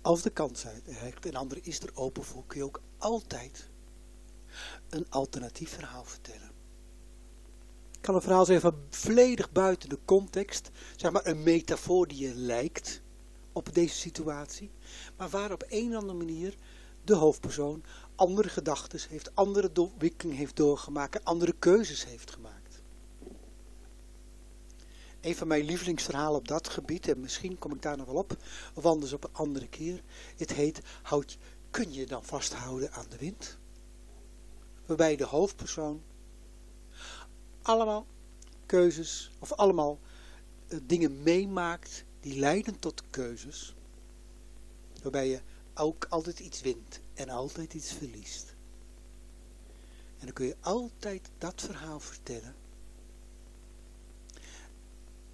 als 0.00 0.22
de 0.22 0.30
kans 0.30 0.64
heeft 0.84 1.26
en 1.26 1.34
andere 1.34 1.60
is 1.60 1.80
er 1.80 1.90
open 1.94 2.24
voor, 2.24 2.46
kun 2.46 2.58
je 2.58 2.64
ook 2.64 2.80
altijd 2.98 3.69
een 4.90 5.06
alternatief 5.10 5.70
verhaal 5.70 6.04
vertellen. 6.04 6.50
Ik 7.92 8.06
kan 8.06 8.14
een 8.14 8.22
verhaal 8.22 8.44
zijn 8.44 8.60
van 8.60 8.74
volledig 8.90 9.52
buiten 9.52 9.88
de 9.88 9.98
context, 10.04 10.70
zeg 10.96 11.10
maar 11.10 11.26
een 11.26 11.42
metafoor 11.42 12.08
die 12.08 12.28
je 12.28 12.34
lijkt 12.34 13.02
op 13.52 13.74
deze 13.74 13.94
situatie, 13.94 14.70
maar 15.16 15.28
waar 15.28 15.52
op 15.52 15.64
een 15.68 15.88
of 15.88 16.00
andere 16.00 16.18
manier 16.18 16.54
de 17.04 17.14
hoofdpersoon 17.14 17.84
andere 18.14 18.48
gedachten 18.48 19.00
heeft, 19.08 19.34
andere 19.34 19.70
ontwikkeling 19.74 20.38
heeft 20.38 20.56
doorgemaakt 20.56 21.24
andere 21.24 21.54
keuzes 21.58 22.04
heeft 22.04 22.30
gemaakt. 22.30 22.82
Een 25.20 25.36
van 25.36 25.46
mijn 25.46 25.64
lievelingsverhalen 25.64 26.38
op 26.38 26.48
dat 26.48 26.68
gebied, 26.68 27.08
en 27.08 27.20
misschien 27.20 27.58
kom 27.58 27.74
ik 27.74 27.82
daar 27.82 27.96
nog 27.96 28.06
wel 28.06 28.16
op, 28.16 28.36
of 28.74 28.86
anders 28.86 29.12
op 29.12 29.24
een 29.24 29.34
andere 29.34 29.68
keer. 29.68 30.02
Het 30.36 30.52
heet, 30.52 30.80
houd, 31.02 31.38
kun 31.70 31.92
je 31.92 32.06
dan 32.06 32.24
vasthouden 32.24 32.92
aan 32.92 33.06
de 33.08 33.16
wind? 33.16 33.59
Waarbij 34.90 35.16
de 35.16 35.24
hoofdpersoon 35.24 36.02
allemaal 37.62 38.06
keuzes, 38.66 39.30
of 39.38 39.52
allemaal 39.52 39.98
uh, 40.68 40.78
dingen 40.82 41.22
meemaakt 41.22 42.04
die 42.20 42.38
leiden 42.38 42.78
tot 42.78 43.02
keuzes. 43.10 43.74
Waarbij 45.02 45.28
je 45.28 45.40
ook 45.74 46.06
altijd 46.08 46.40
iets 46.40 46.60
wint 46.60 47.00
en 47.14 47.28
altijd 47.28 47.74
iets 47.74 47.92
verliest. 47.92 48.54
En 50.18 50.24
dan 50.24 50.32
kun 50.32 50.46
je 50.46 50.56
altijd 50.60 51.30
dat 51.38 51.62
verhaal 51.62 52.00
vertellen. 52.00 52.54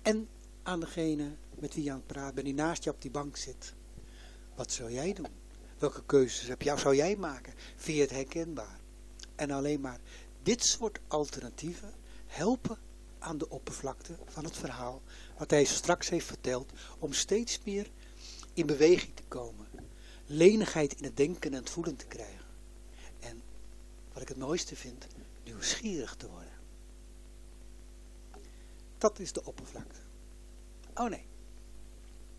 En 0.03 0.29
aan 0.63 0.81
degene 0.81 1.31
met 1.55 1.75
wie 1.75 1.85
je 1.85 1.91
aan 1.91 1.97
het 1.97 2.07
praten 2.07 2.35
bent, 2.35 2.47
die 2.47 2.57
naast 2.57 2.85
je 2.85 2.91
op 2.91 3.03
die 3.03 3.11
bank 3.11 3.37
zit. 3.37 3.75
Wat 4.55 4.73
zou 4.73 4.93
jij 4.93 5.13
doen? 5.13 5.33
Welke 5.79 6.05
keuzes 6.05 6.49
heb 6.49 6.63
jou, 6.63 6.79
zou 6.79 6.97
jij 6.97 7.17
maken? 7.17 7.55
Je 7.85 8.01
het 8.01 8.11
herkenbaar? 8.11 8.85
En 9.37 9.51
alleen 9.51 9.81
maar 9.81 10.01
dit 10.43 10.65
soort 10.65 10.99
alternatieven 11.09 11.93
helpen 12.27 12.79
aan 13.19 13.39
de 13.39 13.49
oppervlakte 13.49 14.17
van 14.25 14.45
het 14.45 14.57
verhaal, 14.57 15.03
wat 15.39 15.51
hij 15.51 15.65
straks 15.65 16.09
heeft 16.09 16.27
verteld, 16.27 16.73
om 16.99 17.13
steeds 17.13 17.61
meer 17.65 17.91
in 18.53 18.67
beweging 18.67 19.17
te 19.17 19.23
komen. 19.29 19.67
Lenigheid 20.27 20.97
in 20.97 21.05
het 21.05 21.17
denken 21.17 21.53
en 21.53 21.59
het 21.59 21.71
voelen 21.71 21.97
te 21.97 22.07
krijgen. 22.07 22.45
En 23.21 23.43
wat 24.13 24.23
ik 24.23 24.29
het 24.29 24.37
mooiste 24.37 24.77
vind, 24.77 25.07
nieuwsgierig 25.45 26.17
te 26.17 26.29
worden. 26.29 26.53
Dat 28.99 29.19
is 29.19 29.33
de 29.33 29.45
oppervlakte. 29.45 30.01
Oh 30.95 31.09
nee, 31.09 31.27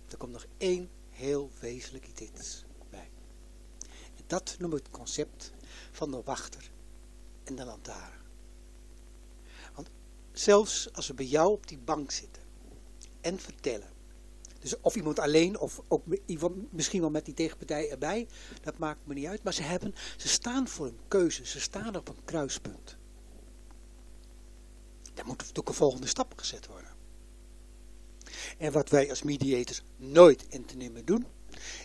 er 0.10 0.18
komt 0.18 0.32
nog 0.32 0.46
één 0.58 0.90
heel 1.10 1.52
wezenlijk 1.60 2.08
iets 2.08 2.66
bij. 2.90 3.10
Dat 4.28 4.56
noemen 4.60 4.78
we 4.78 4.84
het 4.84 4.94
concept 4.94 5.52
van 5.92 6.12
de 6.12 6.22
wachter 6.24 6.72
en 7.48 7.56
de 7.56 7.66
lantaarn. 7.66 8.22
Want 9.74 9.90
zelfs 10.32 10.94
als 10.94 11.08
we 11.08 11.14
bij 11.14 11.26
jou 11.26 11.52
op 11.52 11.68
die 11.68 11.78
bank 11.78 12.12
zitten 12.12 12.44
en 13.22 13.40
vertellen, 13.40 13.96
dus 14.60 14.80
of 14.82 14.96
iemand 14.96 15.20
alleen 15.20 15.60
of 15.60 15.82
ook 15.88 16.04
misschien 16.70 17.02
wel 17.02 17.10
met 17.10 17.26
die 17.26 17.34
tegenpartij 17.34 17.92
erbij, 17.92 18.28
dat 18.62 18.78
maakt 18.78 19.00
me 19.04 19.14
niet 19.14 19.26
uit, 19.26 19.44
maar 19.44 19.54
ze, 19.54 19.62
hebben, 19.62 19.96
ze 20.18 20.28
staan 20.28 20.68
voor 20.68 20.86
een 20.86 21.00
keuze, 21.08 21.46
ze 21.46 21.60
staan 21.60 21.96
op 21.96 22.08
een 22.08 22.26
kruispunt. 22.26 22.98
Daar 25.14 25.26
moet 25.26 25.38
natuurlijk 25.38 25.68
een 25.68 25.74
volgende 25.74 26.08
stap 26.08 26.34
gezet 26.36 26.68
worden. 26.68 26.96
En 28.58 28.72
wat 28.72 28.90
wij 28.90 29.10
als 29.10 29.24
mediators 29.24 29.82
nooit 29.98 30.46
in 30.50 30.66
te 30.66 30.76
nemen 30.76 31.06
doen, 31.06 31.26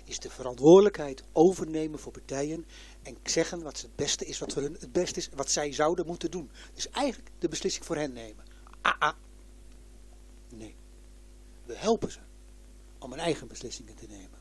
is 0.04 0.18
de 0.18 0.30
verantwoordelijkheid 0.30 1.22
overnemen 1.32 1.98
voor 1.98 2.12
partijen 2.12 2.66
en 3.02 3.16
zeggen 3.22 3.62
wat 3.62 3.80
het 3.80 3.96
beste 3.96 4.24
is, 4.24 4.38
wat 4.38 4.52
voor 4.52 4.62
hun 4.62 4.76
het 4.80 4.92
beste 4.92 5.18
is, 5.18 5.28
wat 5.34 5.50
zij 5.50 5.72
zouden 5.72 6.06
moeten 6.06 6.30
doen. 6.30 6.50
Dus 6.74 6.90
eigenlijk 6.90 7.30
de 7.38 7.48
beslissing 7.48 7.84
voor 7.84 7.96
hen 7.96 8.12
nemen. 8.12 8.44
Ah, 8.80 8.98
ah. 8.98 9.14
Nee. 10.48 10.74
We 11.64 11.76
helpen 11.76 12.10
ze 12.10 12.18
om 12.98 13.10
hun 13.10 13.20
eigen 13.20 13.48
beslissingen 13.48 13.94
te 13.94 14.06
nemen. 14.06 14.38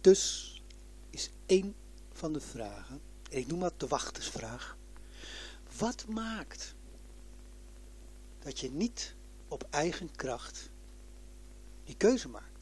Dus 0.00 0.52
is 1.10 1.30
één 1.46 1.74
van 2.12 2.32
de 2.32 2.40
vragen, 2.40 3.00
en 3.30 3.38
ik 3.38 3.46
noem 3.46 3.60
dat 3.60 3.80
de 3.80 3.86
wachtersvraag, 3.86 4.76
wat 5.78 6.06
maakt 6.08 6.74
dat 8.38 8.60
je 8.60 8.70
niet 8.70 9.14
op 9.48 9.66
eigen 9.70 10.16
kracht 10.16 10.70
die 11.84 11.96
keuze 11.96 12.28
maakt? 12.28 12.53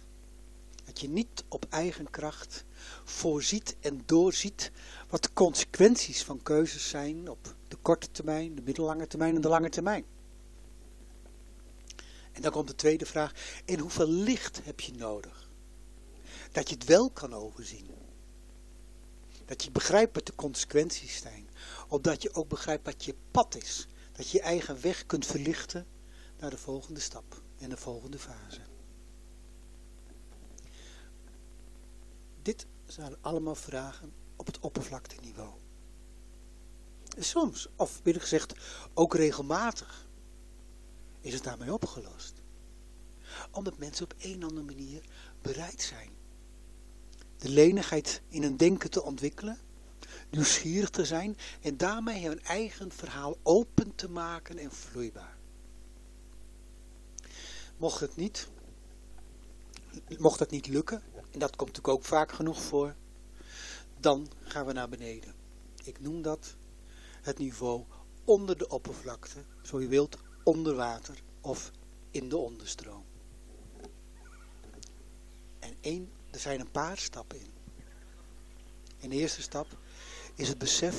Dat 0.92 1.00
je 1.00 1.08
niet 1.08 1.44
op 1.48 1.66
eigen 1.70 2.10
kracht 2.10 2.64
voorziet 3.04 3.76
en 3.80 4.02
doorziet 4.06 4.70
wat 5.08 5.22
de 5.22 5.32
consequenties 5.32 6.24
van 6.24 6.42
keuzes 6.42 6.88
zijn 6.88 7.30
op 7.30 7.54
de 7.68 7.76
korte 7.76 8.10
termijn, 8.10 8.54
de 8.54 8.62
middellange 8.62 9.06
termijn 9.06 9.34
en 9.34 9.40
de 9.40 9.48
lange 9.48 9.68
termijn. 9.68 10.04
En 12.32 12.42
dan 12.42 12.50
komt 12.50 12.68
de 12.68 12.74
tweede 12.74 13.06
vraag, 13.06 13.32
en 13.64 13.78
hoeveel 13.78 14.08
licht 14.08 14.64
heb 14.64 14.80
je 14.80 14.92
nodig? 14.92 15.48
Dat 16.50 16.68
je 16.68 16.74
het 16.74 16.84
wel 16.84 17.10
kan 17.10 17.34
overzien. 17.34 17.86
Dat 19.44 19.64
je 19.64 19.70
begrijpt 19.70 20.14
wat 20.14 20.26
de 20.26 20.34
consequenties 20.34 21.16
zijn. 21.16 21.48
Opdat 21.88 22.22
je 22.22 22.34
ook 22.34 22.48
begrijpt 22.48 22.84
wat 22.84 23.04
je 23.04 23.14
pad 23.30 23.56
is. 23.56 23.86
Dat 24.12 24.30
je 24.30 24.38
je 24.38 24.44
eigen 24.44 24.80
weg 24.80 25.06
kunt 25.06 25.26
verlichten 25.26 25.86
naar 26.38 26.50
de 26.50 26.58
volgende 26.58 27.00
stap 27.00 27.42
en 27.58 27.68
de 27.68 27.76
volgende 27.76 28.18
fase. 28.18 28.60
Dit 32.42 32.66
zijn 32.92 33.16
allemaal 33.20 33.54
vragen 33.54 34.12
op 34.36 34.46
het 34.46 34.58
oppervlakteniveau. 34.58 35.52
Soms, 37.18 37.68
of 37.76 38.02
beter 38.02 38.20
gezegd, 38.20 38.54
ook 38.94 39.14
regelmatig, 39.14 40.06
is 41.20 41.34
het 41.34 41.44
daarmee 41.44 41.72
opgelost. 41.72 42.34
Omdat 43.50 43.78
mensen 43.78 44.04
op 44.04 44.14
een 44.18 44.44
of 44.44 44.48
andere 44.48 44.66
manier 44.66 45.02
bereid 45.42 45.82
zijn. 45.82 46.10
De 47.36 47.48
lenigheid 47.48 48.22
in 48.28 48.42
hun 48.42 48.56
denken 48.56 48.90
te 48.90 49.02
ontwikkelen, 49.02 49.58
nieuwsgierig 50.30 50.90
te 50.90 51.04
zijn 51.04 51.36
en 51.60 51.76
daarmee 51.76 52.26
hun 52.26 52.42
eigen 52.42 52.92
verhaal 52.92 53.36
open 53.42 53.94
te 53.94 54.10
maken 54.10 54.58
en 54.58 54.72
vloeibaar. 54.72 55.36
Mocht 57.76 58.00
het 58.00 58.16
niet, 58.16 58.48
mocht 60.18 60.38
het 60.38 60.50
niet 60.50 60.66
lukken, 60.66 61.02
en 61.32 61.38
dat 61.38 61.56
komt 61.56 61.68
natuurlijk 61.68 61.98
ook 61.98 62.04
vaak 62.04 62.32
genoeg 62.32 62.62
voor, 62.62 62.94
dan 64.00 64.28
gaan 64.42 64.66
we 64.66 64.72
naar 64.72 64.88
beneden. 64.88 65.34
Ik 65.84 66.00
noem 66.00 66.22
dat 66.22 66.54
het 67.22 67.38
niveau 67.38 67.84
onder 68.24 68.58
de 68.58 68.68
oppervlakte, 68.68 69.44
zo 69.62 69.80
je 69.80 69.86
wilt, 69.86 70.18
onder 70.42 70.74
water 70.74 71.22
of 71.40 71.70
in 72.10 72.28
de 72.28 72.36
onderstroom. 72.36 73.04
En 75.58 75.74
één, 75.80 76.10
er 76.30 76.40
zijn 76.40 76.60
een 76.60 76.70
paar 76.70 76.98
stappen 76.98 77.40
in. 77.40 77.50
En 79.00 79.08
de 79.08 79.16
eerste 79.16 79.42
stap 79.42 79.66
is 80.34 80.48
het 80.48 80.58
besef 80.58 80.96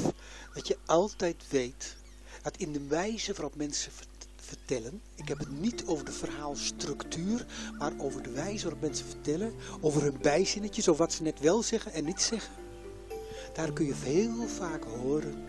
dat 0.53 0.67
je 0.67 0.77
altijd 0.85 1.47
weet 1.49 1.95
dat 2.41 2.57
in 2.57 2.71
de 2.71 2.87
wijze 2.87 3.33
waarop 3.33 3.55
mensen 3.55 3.91
vertellen, 3.91 4.12
ik 5.15 5.27
heb 5.27 5.39
het 5.39 5.59
niet 5.59 5.85
over 5.85 6.05
de 6.05 6.11
verhaalstructuur, 6.11 7.45
maar 7.77 7.91
over 7.97 8.23
de 8.23 8.31
wijze 8.31 8.63
waarop 8.63 8.81
mensen 8.81 9.05
vertellen, 9.05 9.53
over 9.81 10.01
hun 10.01 10.17
bijzinnetjes, 10.21 10.87
over 10.87 11.05
wat 11.05 11.13
ze 11.13 11.23
net 11.23 11.39
wel 11.39 11.63
zeggen 11.63 11.93
en 11.93 12.05
niet 12.05 12.21
zeggen. 12.21 12.53
Daar 13.53 13.73
kun 13.73 13.85
je 13.85 13.93
heel 13.95 14.47
vaak 14.47 14.83
horen 14.83 15.45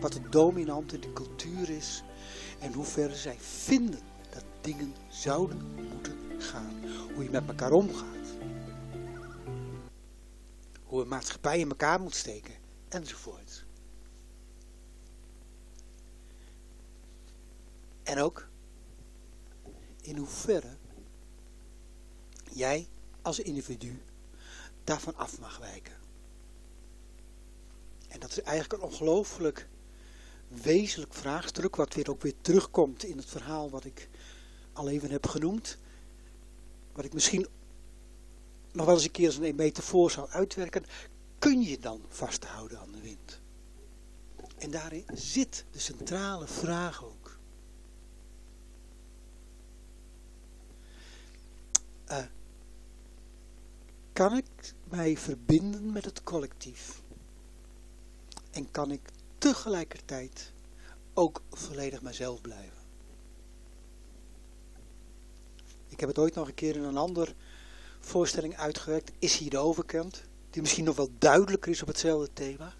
wat 0.00 0.12
de 0.12 0.28
dominante 0.28 0.98
de 0.98 1.12
cultuur 1.12 1.70
is 1.70 2.02
en 2.58 2.72
hoe 2.72 2.84
ver 2.84 3.16
zij 3.16 3.36
vinden 3.38 4.00
dat 4.30 4.44
dingen 4.60 4.94
zouden 5.08 5.74
moeten 5.92 6.16
gaan. 6.38 6.74
Hoe 7.14 7.24
je 7.24 7.30
met 7.30 7.48
elkaar 7.48 7.72
omgaat. 7.72 8.28
Hoe 10.82 11.02
een 11.02 11.08
maatschappij 11.08 11.58
in 11.58 11.68
elkaar 11.68 12.00
moet 12.00 12.14
steken. 12.14 12.54
Enzovoort. 12.88 13.64
En 18.02 18.18
ook 18.18 18.48
in 20.00 20.16
hoeverre 20.16 20.76
jij 22.52 22.88
als 23.22 23.38
individu 23.38 24.02
daarvan 24.84 25.16
af 25.16 25.40
mag 25.40 25.58
wijken. 25.58 26.00
En 28.08 28.20
dat 28.20 28.30
is 28.30 28.40
eigenlijk 28.40 28.82
een 28.82 28.88
ongelooflijk 28.88 29.68
wezenlijk 30.48 31.14
vraagstuk, 31.14 31.76
wat 31.76 31.94
weer 31.94 32.10
ook 32.10 32.22
weer 32.22 32.34
terugkomt 32.40 33.04
in 33.04 33.16
het 33.16 33.26
verhaal 33.26 33.70
wat 33.70 33.84
ik 33.84 34.08
al 34.72 34.88
even 34.88 35.10
heb 35.10 35.26
genoemd. 35.26 35.78
Wat 36.92 37.04
ik 37.04 37.12
misschien 37.12 37.46
nog 38.72 38.86
wel 38.86 38.94
eens 38.94 39.04
een 39.04 39.10
keer 39.10 39.26
als 39.26 39.36
een 39.36 39.54
metafoor 39.54 40.10
zou 40.10 40.28
uitwerken. 40.30 40.84
Kun 41.38 41.62
je 41.62 41.78
dan 41.78 42.02
vasthouden 42.08 42.78
aan 42.78 42.92
de 42.92 43.00
wind? 43.00 43.40
En 44.58 44.70
daarin 44.70 45.04
zit 45.12 45.64
de 45.70 45.78
centrale 45.78 46.46
vraag 46.46 47.04
ook. 47.04 47.21
Uh, 52.12 52.18
kan 54.12 54.36
ik 54.36 54.74
mij 54.88 55.16
verbinden 55.16 55.92
met 55.92 56.04
het 56.04 56.22
collectief? 56.22 57.02
En 58.50 58.70
kan 58.70 58.90
ik 58.90 59.10
tegelijkertijd 59.38 60.52
ook 61.14 61.42
volledig 61.50 62.02
mezelf 62.02 62.40
blijven. 62.40 62.82
Ik 65.88 66.00
heb 66.00 66.08
het 66.08 66.18
ooit 66.18 66.34
nog 66.34 66.48
een 66.48 66.54
keer 66.54 66.76
in 66.76 66.82
een 66.82 66.96
andere 66.96 67.34
voorstelling 68.00 68.56
uitgewerkt. 68.56 69.12
Is 69.18 69.36
hier 69.36 69.50
de 69.50 69.58
overkant? 69.58 70.22
die 70.52 70.62
misschien 70.62 70.84
nog 70.84 70.96
wel 70.96 71.10
duidelijker 71.18 71.70
is 71.70 71.82
op 71.82 71.88
hetzelfde 71.88 72.32
thema. 72.32 72.74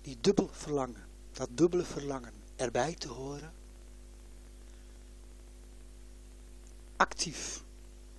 Die 0.00 0.18
dubbel 0.20 0.48
verlangen, 0.52 1.04
dat 1.32 1.48
dubbele 1.50 1.84
verlangen 1.84 2.32
erbij 2.56 2.94
te 2.94 3.08
horen. 3.08 3.52
Actief 6.96 7.64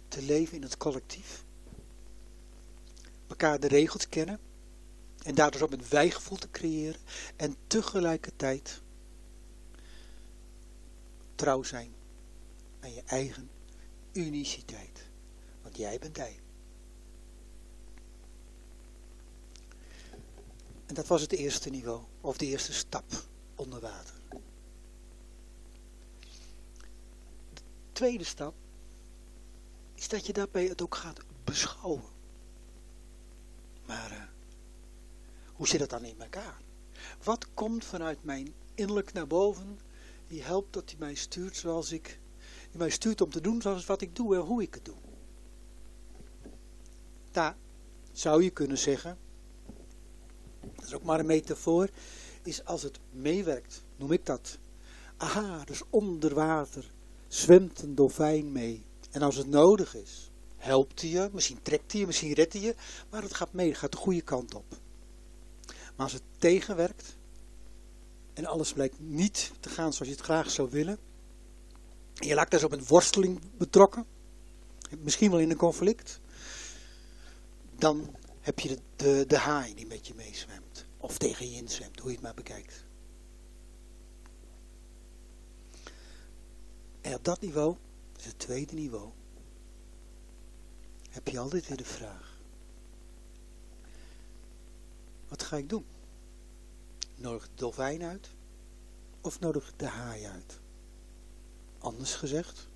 te 0.08 0.22
leven 0.22 0.56
in 0.56 0.62
het 0.62 0.78
collectief. 0.78 1.44
Elkaar 3.28 3.60
de 3.60 3.68
regels 3.68 4.10
kennen. 4.10 4.40
En 5.24 5.36
daardoor 5.36 5.62
ook 5.62 5.72
een 5.72 5.90
wijgevoel 5.90 6.38
te 6.38 6.52
creëren. 6.52 7.00
En 7.36 7.56
tegelijkertijd 7.68 8.82
trouw 11.36 11.64
zijn 11.64 11.92
aan 12.80 12.94
je 12.94 13.04
eigen 13.06 13.50
uniciteit. 14.14 15.08
Want 15.62 15.78
jij 15.78 16.00
bent 16.00 16.18
hij. 16.18 16.40
En 20.86 20.94
dat 20.94 21.08
was 21.08 21.22
het 21.22 21.32
eerste 21.32 21.70
niveau, 21.70 22.02
of 22.22 22.38
de 22.38 22.46
eerste 22.46 22.74
stap 22.74 23.06
onder 23.56 23.80
water. 23.80 24.16
De 27.54 27.62
tweede 27.92 28.24
stap 28.24 28.54
is 29.98 30.08
dat 30.08 30.26
je 30.26 30.34
daarbij 30.34 30.66
het 30.66 30.82
ook 30.82 30.96
gaat 30.96 31.20
beschouwen. 31.44 32.04
Maar 33.86 34.12
uh, 34.12 34.24
hoe 35.54 35.68
zit 35.68 35.80
het 35.80 35.90
dan 35.90 36.04
in 36.04 36.22
elkaar? 36.22 36.62
Wat 37.24 37.54
komt 37.54 37.86
vanuit 37.86 38.24
mijn 38.24 38.54
innerlijk 38.76 39.14
naar 39.14 39.28
boven, 39.28 39.80
die 40.28 40.44
helpt 40.44 40.74
dat 40.74 40.90
hij 40.90 41.00
mij 41.00 41.16
stuurt 41.16 41.56
zoals 41.56 41.92
ik, 41.92 42.20
die 42.70 42.78
mij 42.78 42.90
stuurt 42.90 43.22
om 43.22 43.30
te 43.30 43.42
doen 43.42 43.62
zoals 43.62 43.86
wat 43.86 44.02
ik 44.02 44.16
doe 44.16 44.36
en 44.36 44.42
hoe 44.42 44.62
ik 44.62 44.74
het 44.74 44.86
doe. 44.86 44.96
Daar 47.32 47.56
zou 48.12 48.44
je 48.44 48.50
kunnen 48.50 48.78
zeggen, 48.78 49.18
dat 50.76 50.86
is 50.86 50.94
ook 50.94 51.04
maar 51.04 51.20
een 51.20 51.26
metafoor, 51.26 51.90
is 52.44 52.66
als 52.66 52.84
het 52.84 53.00
meewerkt, 53.12 53.84
noem 53.96 54.12
ik 54.12 54.26
dat. 54.26 54.58
Aha, 55.18 55.64
dus 55.66 55.82
onder 55.90 56.34
water 56.34 56.92
zwemt 57.28 57.82
een 57.82 57.96
dolfijn 57.96 58.52
mee. 58.52 58.87
En 59.18 59.24
als 59.24 59.36
het 59.36 59.48
nodig 59.48 59.96
is, 59.96 60.32
helpt 60.58 61.02
hij 61.02 61.10
je, 61.10 61.30
misschien 61.34 61.62
trekt 61.62 61.92
hij 61.92 62.02
je, 62.02 62.08
misschien 62.08 62.34
redt 62.34 62.54
hij 62.54 62.62
je, 62.62 62.76
maar 63.10 63.22
het 63.22 63.34
gaat 63.34 63.54
mee, 63.54 63.70
het 63.70 63.78
gaat 63.78 63.92
de 63.92 63.98
goede 63.98 64.22
kant 64.22 64.54
op. 64.54 64.66
Maar 65.66 66.06
als 66.06 66.14
het 66.14 66.22
tegenwerkt, 66.38 67.16
en 68.34 68.46
alles 68.46 68.74
blijkt 68.74 69.00
niet 69.00 69.52
te 69.60 69.70
gaan 69.70 69.94
zoals 69.94 70.12
je 70.12 70.16
het 70.16 70.26
graag 70.26 70.52
zou 70.52 70.70
willen, 70.70 70.98
en 72.14 72.28
je 72.28 72.34
lijkt 72.34 72.52
dus 72.52 72.64
op 72.64 72.72
een 72.72 72.86
worsteling 72.86 73.40
betrokken, 73.58 74.06
misschien 75.00 75.32
wel 75.32 75.40
in 75.40 75.50
een 75.50 75.58
conflict, 75.58 76.20
dan 77.76 78.16
heb 78.40 78.60
je 78.60 78.68
de, 78.68 78.80
de, 78.96 79.26
de 79.28 79.38
haai 79.38 79.76
die 79.76 79.88
met 79.88 80.08
je 80.08 80.14
meezwemt. 80.16 80.86
Of 80.98 81.18
tegen 81.18 81.50
je 81.50 81.56
inzwemt, 81.56 82.00
hoe 82.00 82.10
je 82.10 82.16
het 82.16 82.24
maar 82.24 82.34
bekijkt. 82.34 82.86
En 87.02 87.14
op 87.14 87.24
dat 87.24 87.42
niveau, 87.42 87.76
is 88.18 88.26
het 88.26 88.40
tweede 88.40 88.74
niveau, 88.74 89.12
heb 91.10 91.28
je 91.28 91.40
altijd 91.40 91.68
weer 91.68 91.78
de 91.78 91.86
vraag. 91.86 92.38
Wat 95.28 95.44
ga 95.44 95.58
ik 95.58 95.70
doen? 95.70 95.86
Nodig 97.16 97.44
de 97.44 97.56
dolfijn 97.56 98.04
uit? 98.04 98.30
Of 99.22 99.40
nodig 99.40 99.74
de 99.76 99.88
haai 99.88 100.26
uit? 100.26 100.60
Anders 101.78 102.16
gezegd, 102.16 102.68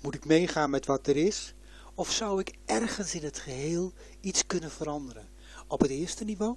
moet 0.00 0.14
ik 0.14 0.24
meegaan 0.24 0.70
met 0.70 0.86
wat 0.86 1.06
er 1.06 1.16
is? 1.16 1.54
Of 1.94 2.12
zou 2.12 2.40
ik 2.40 2.58
ergens 2.64 3.14
in 3.14 3.24
het 3.24 3.38
geheel 3.38 3.92
iets 4.20 4.46
kunnen 4.46 4.70
veranderen? 4.70 5.28
Op 5.66 5.80
het 5.80 5.90
eerste 5.90 6.24
niveau 6.24 6.56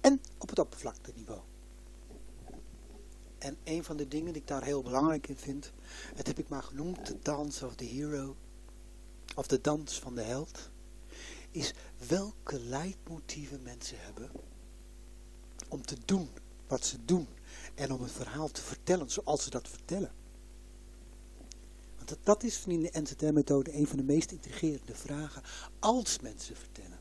en 0.00 0.20
op 0.38 0.48
het 0.48 0.58
oppervlakteniveau. 0.58 1.40
En 3.42 3.56
een 3.64 3.84
van 3.84 3.96
de 3.96 4.08
dingen 4.08 4.32
die 4.32 4.42
ik 4.42 4.48
daar 4.48 4.64
heel 4.64 4.82
belangrijk 4.82 5.28
in 5.28 5.36
vind, 5.36 5.72
het 6.14 6.26
heb 6.26 6.38
ik 6.38 6.48
maar 6.48 6.62
genoemd, 6.62 7.06
de 7.06 7.18
dance 7.22 7.66
of 7.66 7.74
the 7.74 7.84
hero, 7.84 8.36
of 9.34 9.46
de 9.46 9.60
dans 9.60 9.98
van 9.98 10.14
de 10.14 10.22
held, 10.22 10.70
is 11.50 11.72
welke 12.08 12.60
leidmotieven 12.60 13.62
mensen 13.62 13.96
hebben 14.00 14.30
om 15.68 15.82
te 15.82 15.96
doen 16.04 16.28
wat 16.66 16.84
ze 16.84 17.04
doen 17.04 17.26
en 17.74 17.92
om 17.92 18.02
een 18.02 18.08
verhaal 18.08 18.50
te 18.50 18.62
vertellen 18.62 19.10
zoals 19.10 19.42
ze 19.42 19.50
dat 19.50 19.68
vertellen. 19.68 20.12
Want 21.96 22.08
dat, 22.08 22.18
dat 22.22 22.42
is 22.42 22.64
in 22.66 22.82
de 22.82 23.00
NZR-methode 23.00 23.74
een 23.74 23.86
van 23.86 23.96
de 23.96 24.04
meest 24.04 24.32
intrigerende 24.32 24.94
vragen 24.94 25.42
als 25.78 26.20
mensen 26.20 26.56
vertellen. 26.56 26.98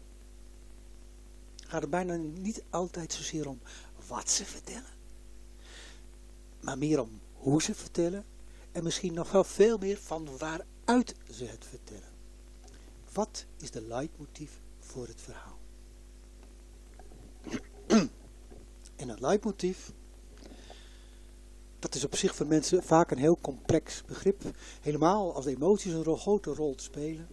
Gaat 1.67 1.83
er 1.83 1.89
bijna 1.89 2.15
niet 2.15 2.63
altijd 2.69 3.13
zozeer 3.13 3.47
om 3.47 3.59
wat 4.07 4.29
ze 4.29 4.45
vertellen, 4.45 4.99
maar 6.61 6.77
meer 6.77 7.01
om 7.01 7.19
hoe 7.33 7.61
ze 7.61 7.75
vertellen 7.75 8.25
en 8.71 8.83
misschien 8.83 9.13
nog 9.13 9.31
wel 9.31 9.43
veel 9.43 9.77
meer 9.77 9.97
van 9.97 10.37
waaruit 10.37 11.15
ze 11.31 11.45
het 11.45 11.65
vertellen. 11.65 12.09
Wat 13.13 13.45
is 13.57 13.71
de 13.71 13.81
leidmotief 13.81 14.61
voor 14.79 15.07
het 15.07 15.21
verhaal? 15.21 15.59
En 18.95 19.07
dat 19.07 19.19
leidmotief, 19.19 19.91
dat 21.79 21.95
is 21.95 22.03
op 22.03 22.15
zich 22.15 22.35
voor 22.35 22.47
mensen 22.47 22.83
vaak 22.83 23.11
een 23.11 23.17
heel 23.17 23.37
complex 23.41 24.03
begrip. 24.05 24.41
Helemaal 24.81 25.35
als 25.35 25.45
emoties 25.45 25.93
een 25.93 26.17
grote 26.17 26.53
rol 26.53 26.73
spelen. 26.77 27.27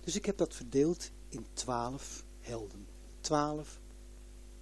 Dus 0.00 0.16
ik 0.16 0.26
heb 0.26 0.36
dat 0.36 0.54
verdeeld 0.54 1.10
in 1.28 1.46
twaalf 1.52 2.24
helden. 2.40 2.86
Twaalf, 3.20 3.80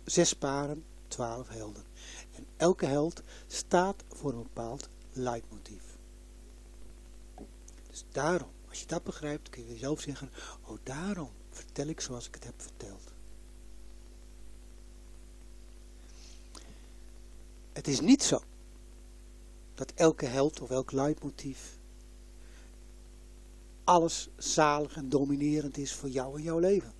zes 0.04 0.33
paren, 0.33 0.85
twaalf 1.09 1.48
helden. 1.48 1.85
En 2.38 2.46
elke 2.57 2.87
held 2.87 3.22
staat 3.46 4.05
voor 4.09 4.33
een 4.33 4.42
bepaald 4.42 4.88
leidmotief. 5.12 5.96
Dus 7.90 8.05
daarom, 8.12 8.51
als 8.68 8.81
je 8.81 8.87
dat 8.87 9.03
begrijpt, 9.03 9.51
kun 9.51 9.66
je 9.66 9.77
zelf 9.77 10.01
zeggen, 10.01 10.31
oh 10.66 10.79
daarom 10.83 11.31
vertel 11.51 11.87
ik 11.87 12.01
zoals 12.01 12.27
ik 12.27 12.35
het 12.35 12.44
heb 12.44 12.62
verteld. 12.62 13.12
Het 17.72 17.88
is 17.88 18.01
niet 18.01 18.22
zo 18.22 18.42
dat 19.74 19.92
elke 19.94 20.27
held 20.27 20.61
of 20.61 20.70
elk 20.70 20.92
leidmotief 20.92 21.79
alles 23.88 24.29
zalig 24.37 24.96
en 24.96 25.09
dominerend 25.09 25.77
is 25.77 25.92
voor 25.92 26.09
jou 26.09 26.37
en 26.37 26.42
jouw 26.42 26.59
leven. 26.59 26.92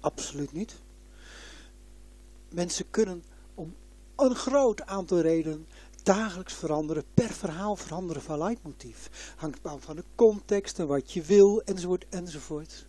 Absoluut 0.00 0.52
niet. 0.52 0.74
Mensen 2.48 2.90
kunnen 2.90 3.24
een 4.20 4.34
groot 4.34 4.86
aantal 4.86 5.20
redenen 5.20 5.66
dagelijks 6.02 6.54
veranderen, 6.54 7.04
per 7.14 7.30
verhaal 7.30 7.76
veranderen 7.76 8.22
van 8.22 8.38
leidmotief. 8.38 9.34
Hangt 9.36 9.62
af 9.62 9.82
van 9.82 9.96
de 9.96 10.04
context 10.14 10.78
en 10.78 10.86
wat 10.86 11.12
je 11.12 11.22
wil, 11.22 11.62
enzovoort, 11.62 12.06
enzovoort. 12.08 12.86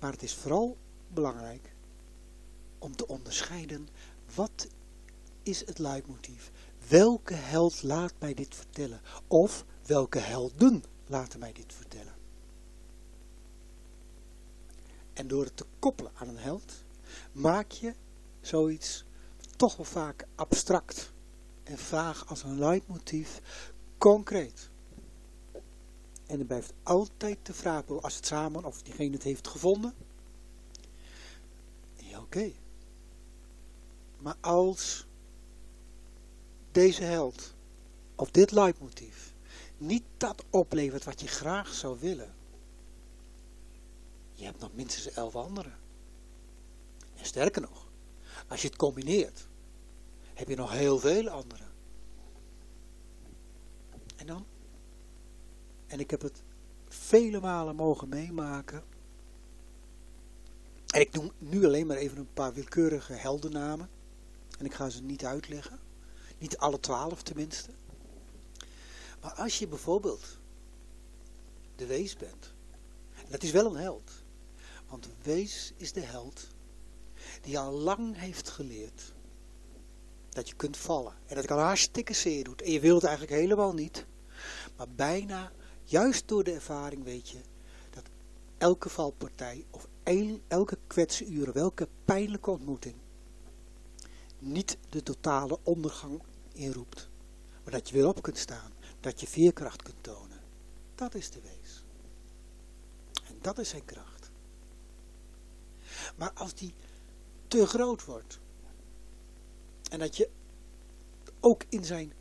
Maar 0.00 0.12
het 0.12 0.22
is 0.22 0.34
vooral 0.34 0.76
belangrijk 1.08 1.74
om 2.78 2.96
te 2.96 3.06
onderscheiden 3.06 3.88
wat 4.34 4.66
is 5.42 5.66
het 5.66 5.78
leidmotief. 5.78 6.50
Welke 6.88 7.34
held 7.34 7.82
laat 7.82 8.12
mij 8.18 8.34
dit 8.34 8.54
vertellen? 8.54 9.00
Of 9.26 9.64
welke 9.86 10.18
helden 10.18 10.84
laten 11.06 11.38
mij 11.38 11.52
dit 11.52 11.72
vertellen? 11.72 12.14
En 15.12 15.28
door 15.28 15.44
het 15.44 15.56
te 15.56 15.66
koppelen 15.78 16.12
aan 16.14 16.28
een 16.28 16.38
held, 16.38 16.84
maak 17.32 17.70
je 17.70 17.94
zoiets 18.40 19.04
toch 19.58 19.76
wel 19.76 19.86
vaak 19.86 20.26
abstract 20.34 21.12
en 21.62 21.78
vaag 21.78 22.26
als 22.26 22.42
een 22.42 22.58
leidmotief 22.58 23.40
concreet. 23.98 24.70
En 26.26 26.38
er 26.38 26.44
blijft 26.44 26.72
altijd 26.82 27.38
de 27.42 27.54
vraag, 27.54 27.88
als 27.88 28.16
het 28.16 28.26
samen 28.26 28.64
of 28.64 28.82
diegene 28.82 29.14
het 29.14 29.22
heeft 29.22 29.48
gevonden. 29.48 29.94
Ja, 31.94 32.20
oké. 32.20 32.52
Maar 34.18 34.36
als 34.40 35.06
deze 36.72 37.02
held, 37.02 37.54
of 38.14 38.30
dit 38.30 38.50
leidmotief, 38.50 39.34
niet 39.78 40.04
dat 40.16 40.44
oplevert 40.50 41.04
wat 41.04 41.20
je 41.20 41.28
graag 41.28 41.74
zou 41.74 41.98
willen. 42.00 42.34
Je 44.32 44.44
hebt 44.44 44.60
nog 44.60 44.74
minstens 44.74 45.14
elf 45.14 45.36
andere. 45.36 45.70
En 47.14 47.24
sterker 47.24 47.60
nog, 47.60 47.86
als 48.48 48.62
je 48.62 48.68
het 48.68 48.76
combineert, 48.76 49.47
heb 50.38 50.48
je 50.48 50.56
nog 50.56 50.72
heel 50.72 50.98
veel 50.98 51.28
andere. 51.28 51.64
En 54.16 54.26
dan? 54.26 54.46
En 55.86 56.00
ik 56.00 56.10
heb 56.10 56.22
het 56.22 56.42
vele 56.88 57.40
malen 57.40 57.76
mogen 57.76 58.08
meemaken. 58.08 58.82
En 60.86 61.00
ik 61.00 61.12
noem 61.12 61.32
nu 61.38 61.64
alleen 61.64 61.86
maar 61.86 61.96
even 61.96 62.18
een 62.18 62.32
paar 62.32 62.52
willekeurige 62.52 63.12
heldennamen. 63.12 63.90
En 64.58 64.64
ik 64.64 64.74
ga 64.74 64.88
ze 64.88 65.02
niet 65.02 65.24
uitleggen. 65.24 65.78
Niet 66.38 66.58
alle 66.58 66.80
twaalf 66.80 67.22
tenminste. 67.22 67.70
Maar 69.20 69.32
als 69.32 69.58
je 69.58 69.68
bijvoorbeeld 69.68 70.38
de 71.76 71.86
wees 71.86 72.16
bent. 72.16 72.52
Dat 73.28 73.42
is 73.42 73.50
wel 73.50 73.66
een 73.66 73.80
held. 73.80 74.12
Want 74.88 75.08
wees 75.22 75.72
is 75.76 75.92
de 75.92 76.00
held 76.00 76.48
die 77.40 77.58
al 77.58 77.72
lang 77.72 78.16
heeft 78.16 78.48
geleerd 78.48 79.16
dat 80.38 80.48
je 80.48 80.54
kunt 80.54 80.76
vallen. 80.76 81.12
En 81.26 81.34
dat 81.34 81.46
kan 81.46 81.58
hartstikke 81.58 82.12
zeer 82.12 82.44
doet. 82.44 82.62
En 82.62 82.70
je 82.70 82.80
wilt 82.80 83.04
eigenlijk 83.04 83.40
helemaal 83.40 83.74
niet. 83.74 84.06
Maar 84.76 84.88
bijna, 84.88 85.52
juist 85.84 86.28
door 86.28 86.44
de 86.44 86.52
ervaring 86.52 87.04
weet 87.04 87.28
je, 87.28 87.38
dat 87.90 88.04
elke 88.58 88.88
valpartij 88.88 89.64
of 89.70 89.88
elke 90.48 90.78
kwetsuur, 90.86 91.52
welke 91.52 91.88
pijnlijke 92.04 92.50
ontmoeting, 92.50 92.94
niet 94.38 94.78
de 94.88 95.02
totale 95.02 95.58
ondergang 95.62 96.22
inroept. 96.52 97.08
Maar 97.64 97.72
dat 97.72 97.88
je 97.88 97.94
weer 97.94 98.08
op 98.08 98.22
kunt 98.22 98.38
staan. 98.38 98.72
Dat 99.00 99.20
je 99.20 99.26
veerkracht 99.26 99.82
kunt 99.82 100.02
tonen. 100.02 100.40
Dat 100.94 101.14
is 101.14 101.30
de 101.30 101.40
wees. 101.40 101.84
En 103.28 103.38
dat 103.40 103.58
is 103.58 103.68
zijn 103.68 103.84
kracht. 103.84 104.30
Maar 106.16 106.32
als 106.34 106.54
die 106.54 106.74
te 107.48 107.66
groot 107.66 108.04
wordt. 108.04 108.38
En 109.88 109.98
dat 109.98 110.16
je 110.16 110.28
ook 111.40 111.64
in 111.68 111.84
zijn, 111.84 112.12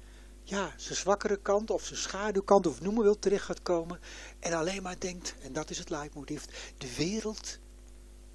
ja, 0.43 0.73
zijn 0.77 0.97
zwakkere 0.97 1.38
kant 1.41 1.69
of 1.69 1.86
zijn 1.86 1.99
schaduwkant 1.99 2.67
of 2.67 2.82
noemen 2.82 3.03
wil 3.03 3.19
terecht 3.19 3.45
gaat 3.45 3.62
komen. 3.62 3.99
En 4.39 4.53
alleen 4.53 4.84
maar 4.84 4.99
denkt, 4.99 5.36
en 5.41 5.53
dat 5.53 5.69
is 5.69 5.77
het 5.77 5.89
leidmotief, 5.89 6.73
de 6.77 6.95
wereld 6.95 7.60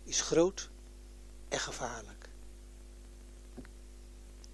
is 0.04 0.20
groot 0.20 0.70
en 1.48 1.58
gevaarlijk. 1.58 2.28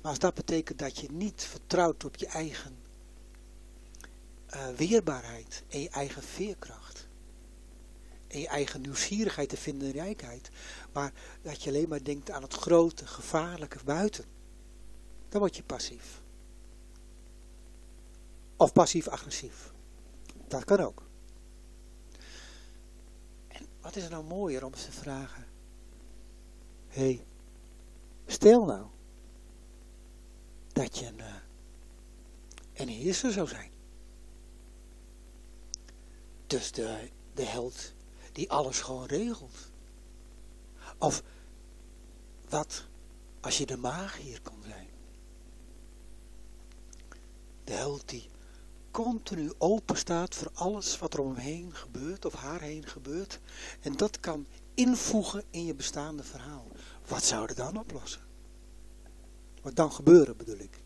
Maar 0.01 0.11
als 0.11 0.19
dat 0.19 0.35
betekent 0.35 0.79
dat 0.79 0.99
je 0.99 1.11
niet 1.11 1.43
vertrouwt 1.43 2.05
op 2.05 2.17
je 2.17 2.27
eigen 2.27 2.77
uh, 4.55 4.69
weerbaarheid 4.77 5.63
en 5.69 5.81
je 5.81 5.89
eigen 5.89 6.23
veerkracht. 6.23 7.07
En 8.29 8.41
je 8.41 8.49
eigen 8.49 8.81
nieuwsgierigheid 8.81 9.67
en 9.67 9.91
rijkheid. 9.91 10.51
Maar 10.93 11.13
dat 11.43 11.63
je 11.63 11.71
alleen 11.71 11.89
maar 11.89 12.05
denkt 12.05 12.31
aan 12.31 12.43
het 12.43 12.55
grote, 12.55 13.07
gevaarlijke 13.07 13.79
buiten. 13.85 14.25
Dan 15.29 15.41
word 15.41 15.57
je 15.57 15.63
passief. 15.63 16.23
Of 18.57 18.73
passief-agressief. 18.73 19.73
Dat 20.49 20.65
kan 20.65 20.81
ook. 20.81 21.03
En 23.49 23.67
wat 23.81 23.97
is 23.97 24.05
er 24.05 24.11
nou 24.11 24.25
mooier 24.25 24.65
om 24.65 24.73
te 24.73 24.93
vragen? 24.93 25.47
Hé, 26.89 27.03
hey, 27.03 27.27
stel 28.27 28.65
nou 28.65 28.87
dat 30.73 30.99
je 30.99 31.07
een, 31.07 31.19
uh, 31.19 31.35
een 32.75 32.89
heerser 32.89 33.33
zou 33.33 33.49
zijn. 33.49 33.71
Dus 36.47 36.73
de, 36.73 37.11
de 37.35 37.45
held 37.45 37.93
die 38.33 38.51
alles 38.51 38.81
gewoon 38.81 39.07
regelt. 39.07 39.71
Of 40.99 41.23
wat 42.49 42.87
als 43.41 43.59
je 43.59 43.67
de 43.67 43.77
magier 43.77 44.41
kon 44.43 44.63
zijn. 44.63 44.89
De 47.69 47.75
held 47.75 48.09
die 48.09 48.29
continu 48.91 49.53
open 49.59 49.97
staat 49.97 50.35
voor 50.35 50.51
alles 50.55 50.99
wat 50.99 51.15
er 51.15 51.21
om 51.21 51.27
hem 51.27 51.37
heen 51.37 51.75
gebeurt 51.75 52.25
of 52.25 52.35
haar 52.35 52.61
heen 52.61 52.87
gebeurt. 52.87 53.41
En 53.81 53.97
dat 53.97 54.21
kan 54.21 54.47
invoegen 54.75 55.45
in 55.51 55.65
je 55.65 55.75
bestaande 55.75 56.23
verhaal. 56.23 56.67
Wat 57.07 57.25
zou 57.25 57.49
er 57.49 57.55
dan 57.55 57.79
oplossen? 57.79 58.21
Wat 59.63 59.77
dan 59.77 59.93
gebeuren 59.93 60.37
bedoel 60.37 60.59
ik. 60.59 60.81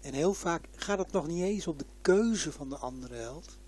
En 0.00 0.14
heel 0.14 0.34
vaak 0.34 0.68
gaat 0.76 0.98
het 0.98 1.12
nog 1.12 1.26
niet 1.26 1.42
eens 1.42 1.66
om 1.66 1.76
de 1.76 1.86
keuze 2.00 2.52
van 2.52 2.68
de 2.68 2.76
andere 2.76 3.14
held. 3.14 3.58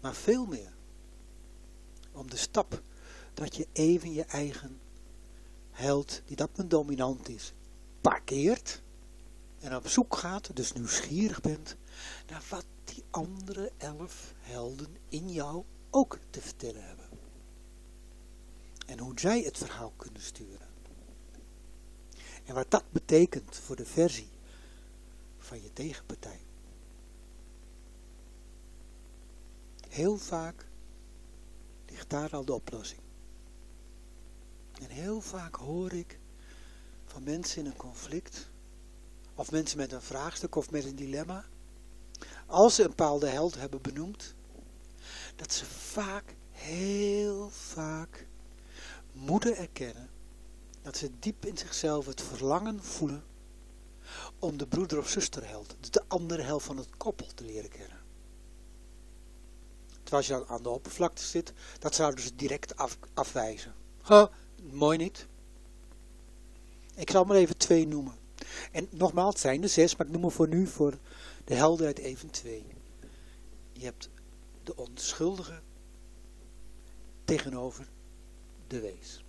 Maar 0.00 0.14
veel 0.14 0.46
meer 0.46 0.72
om 2.12 2.30
de 2.30 2.36
stap 2.36 2.82
dat 3.34 3.56
je 3.56 3.66
even 3.72 4.12
je 4.12 4.24
eigen 4.24 4.80
held, 5.70 6.22
die 6.24 6.36
dat 6.36 6.56
men 6.56 6.68
dominant 6.68 7.28
is, 7.28 7.52
parkeert 8.00 8.82
en 9.60 9.76
op 9.76 9.88
zoek 9.88 10.16
gaat, 10.16 10.56
dus 10.56 10.72
nieuwsgierig 10.72 11.40
bent, 11.40 11.76
naar 12.28 12.44
wat 12.48 12.66
die 12.84 13.04
andere 13.10 13.72
elf 13.76 14.34
helden 14.38 14.96
in 15.08 15.32
jou 15.32 15.64
ook 15.90 16.18
te 16.30 16.40
vertellen 16.40 16.86
hebben. 16.86 17.08
En 18.86 18.98
hoe 18.98 19.20
zij 19.20 19.40
het 19.40 19.58
verhaal 19.58 19.92
kunnen 19.96 20.22
sturen. 20.22 20.68
En 22.44 22.54
wat 22.54 22.70
dat 22.70 22.84
betekent 22.90 23.56
voor 23.56 23.76
de 23.76 23.86
versie 23.86 24.30
van 25.38 25.62
je 25.62 25.72
tegenpartij. 25.72 26.40
Heel 29.88 30.16
vaak 30.16 30.66
ligt 31.86 32.10
daar 32.10 32.30
al 32.30 32.44
de 32.44 32.52
oplossing. 32.52 33.00
En 34.80 34.88
heel 34.88 35.20
vaak 35.20 35.54
hoor 35.54 35.92
ik 35.92 36.18
van 37.04 37.22
mensen 37.22 37.58
in 37.58 37.66
een 37.66 37.76
conflict, 37.76 38.49
of 39.34 39.50
mensen 39.50 39.78
met 39.78 39.92
een 39.92 40.02
vraagstuk 40.02 40.54
of 40.54 40.70
met 40.70 40.84
een 40.84 40.96
dilemma, 40.96 41.44
als 42.46 42.74
ze 42.74 42.82
een 42.82 42.88
bepaalde 42.88 43.28
held 43.28 43.54
hebben 43.54 43.82
benoemd, 43.82 44.34
dat 45.36 45.52
ze 45.52 45.64
vaak, 45.64 46.34
heel 46.50 47.50
vaak, 47.50 48.26
moeten 49.12 49.56
erkennen 49.56 50.10
dat 50.82 50.96
ze 50.96 51.10
diep 51.18 51.46
in 51.46 51.58
zichzelf 51.58 52.06
het 52.06 52.20
verlangen 52.20 52.84
voelen 52.84 53.24
om 54.38 54.56
de 54.56 54.66
broeder 54.66 54.98
of 54.98 55.08
zusterheld, 55.08 55.76
de 55.92 56.02
andere 56.08 56.42
helft 56.42 56.66
van 56.66 56.76
het 56.76 56.96
koppel 56.96 57.26
te 57.34 57.44
leren 57.44 57.70
kennen. 57.70 57.98
Terwijl 60.02 60.24
je 60.24 60.32
dan 60.32 60.56
aan 60.56 60.62
de 60.62 60.68
oppervlakte 60.68 61.22
zit, 61.22 61.52
dat 61.78 61.94
zouden 61.94 62.24
ze 62.24 62.36
direct 62.36 62.76
af, 62.76 62.98
afwijzen. 63.14 63.74
Mooi 64.72 64.98
niet. 64.98 65.26
Ik 66.94 67.10
zal 67.10 67.24
maar 67.24 67.36
even 67.36 67.56
twee 67.56 67.86
noemen. 67.86 68.14
En 68.72 68.88
nogmaals, 68.90 69.40
zijn 69.40 69.62
er 69.62 69.68
zes, 69.68 69.96
maar 69.96 70.06
ik 70.06 70.12
noem 70.12 70.24
er 70.24 70.30
voor 70.30 70.48
nu 70.48 70.66
voor 70.66 70.98
de 71.44 71.54
helderheid 71.54 71.98
even 71.98 72.30
twee. 72.30 72.66
Je 73.72 73.84
hebt 73.84 74.08
de 74.62 74.76
onschuldige 74.76 75.60
tegenover 77.24 77.88
de 78.66 78.80
wees. 78.80 79.24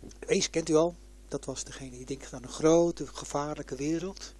De 0.00 0.26
wees 0.26 0.50
kent 0.50 0.68
u 0.68 0.74
al, 0.74 0.96
dat 1.28 1.44
was 1.44 1.64
degene 1.64 1.90
die 1.90 2.06
denkt 2.06 2.32
aan 2.32 2.42
een 2.42 2.48
grote, 2.48 3.06
gevaarlijke 3.06 3.74
wereld. 3.74 4.34